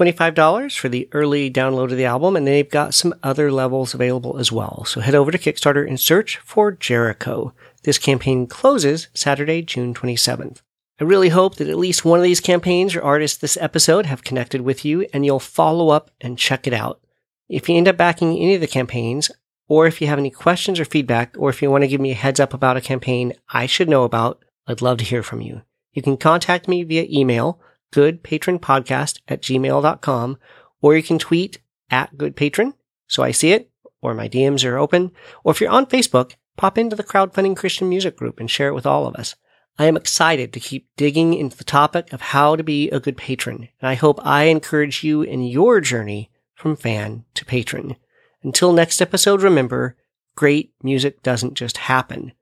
$25 0.00 0.78
for 0.78 0.88
the 0.88 1.08
early 1.12 1.50
download 1.50 1.90
of 1.90 1.98
the 1.98 2.06
album, 2.06 2.34
and 2.34 2.46
they've 2.46 2.70
got 2.70 2.94
some 2.94 3.14
other 3.22 3.52
levels 3.52 3.92
available 3.92 4.38
as 4.38 4.50
well. 4.50 4.84
So 4.86 5.02
head 5.02 5.14
over 5.14 5.30
to 5.30 5.38
Kickstarter 5.38 5.86
and 5.86 6.00
search 6.00 6.38
for 6.38 6.72
Jericho. 6.72 7.52
This 7.82 7.98
campaign 7.98 8.46
closes 8.46 9.08
Saturday, 9.12 9.60
June 9.60 9.92
27th. 9.92 10.62
I 11.00 11.04
really 11.04 11.28
hope 11.28 11.56
that 11.56 11.68
at 11.68 11.78
least 11.78 12.04
one 12.04 12.18
of 12.18 12.22
these 12.22 12.40
campaigns 12.40 12.96
or 12.96 13.02
artists 13.02 13.36
this 13.36 13.58
episode 13.58 14.06
have 14.06 14.24
connected 14.24 14.62
with 14.62 14.84
you 14.84 15.06
and 15.12 15.24
you'll 15.24 15.38
follow 15.38 15.90
up 15.90 16.10
and 16.20 16.38
check 16.38 16.66
it 16.66 16.72
out. 16.72 17.00
If 17.48 17.68
you 17.68 17.76
end 17.76 17.88
up 17.88 17.96
backing 17.96 18.36
any 18.38 18.54
of 18.54 18.60
the 18.60 18.66
campaigns, 18.66 19.30
or 19.68 19.86
if 19.86 20.00
you 20.00 20.06
have 20.06 20.18
any 20.18 20.30
questions 20.30 20.80
or 20.80 20.84
feedback, 20.84 21.36
or 21.38 21.50
if 21.50 21.60
you 21.60 21.70
want 21.70 21.84
to 21.84 21.88
give 21.88 22.00
me 22.00 22.10
a 22.10 22.14
heads 22.14 22.40
up 22.40 22.54
about 22.54 22.76
a 22.76 22.82
campaign 22.82 23.34
I 23.50 23.66
should 23.66 23.88
know 23.88 24.04
about, 24.04 24.42
I'd 24.66 24.82
love 24.82 24.98
to 24.98 25.04
hear 25.04 25.22
from 25.22 25.40
you. 25.42 25.62
You 25.92 26.02
can 26.02 26.16
contact 26.16 26.68
me 26.68 26.84
via 26.84 27.06
email, 27.08 27.60
goodpatronpodcast 27.92 29.20
at 29.28 29.42
gmail.com, 29.42 30.38
or 30.80 30.96
you 30.96 31.02
can 31.02 31.18
tweet 31.18 31.60
at 31.90 32.16
goodpatron, 32.16 32.74
so 33.06 33.22
I 33.22 33.32
see 33.32 33.52
it, 33.52 33.70
or 34.00 34.14
my 34.14 34.28
DMs 34.28 34.64
are 34.64 34.78
open, 34.78 35.12
or 35.44 35.52
if 35.52 35.60
you're 35.60 35.70
on 35.70 35.86
Facebook, 35.86 36.34
pop 36.56 36.78
into 36.78 36.96
the 36.96 37.04
crowdfunding 37.04 37.56
Christian 37.56 37.88
music 37.88 38.16
group 38.16 38.40
and 38.40 38.50
share 38.50 38.68
it 38.68 38.74
with 38.74 38.86
all 38.86 39.06
of 39.06 39.16
us. 39.16 39.34
I 39.78 39.86
am 39.86 39.96
excited 39.96 40.52
to 40.52 40.60
keep 40.60 40.88
digging 40.96 41.34
into 41.34 41.56
the 41.56 41.64
topic 41.64 42.12
of 42.12 42.20
how 42.20 42.54
to 42.54 42.62
be 42.62 42.90
a 42.90 43.00
good 43.00 43.16
patron, 43.16 43.68
and 43.80 43.88
I 43.88 43.94
hope 43.94 44.24
I 44.24 44.44
encourage 44.44 45.02
you 45.02 45.22
in 45.22 45.42
your 45.42 45.80
journey 45.80 46.30
from 46.54 46.76
fan 46.76 47.24
to 47.34 47.44
patron. 47.44 47.96
Until 48.42 48.72
next 48.72 49.00
episode, 49.00 49.42
remember, 49.42 49.96
great 50.34 50.72
music 50.82 51.22
doesn't 51.22 51.54
just 51.54 51.78
happen, 51.78 52.32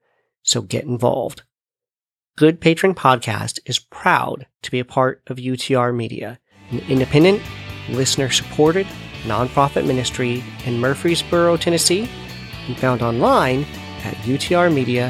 so 0.42 0.62
get 0.62 0.84
involved. 0.84 1.42
Good 2.38 2.60
Patron 2.60 2.94
Podcast 2.94 3.58
is 3.66 3.80
proud 3.80 4.46
to 4.62 4.70
be 4.70 4.78
a 4.78 4.84
part 4.84 5.22
of 5.26 5.38
UTR 5.38 5.92
Media, 5.92 6.38
an 6.70 6.78
independent, 6.88 7.42
listener 7.88 8.30
supported 8.30 8.86
nonprofit 9.24 9.84
ministry 9.84 10.44
in 10.64 10.78
Murfreesboro, 10.78 11.56
Tennessee, 11.56 12.08
and 12.68 12.78
found 12.78 13.02
online 13.02 13.64
at 14.04 14.14
utrmedia.org. 14.18 15.08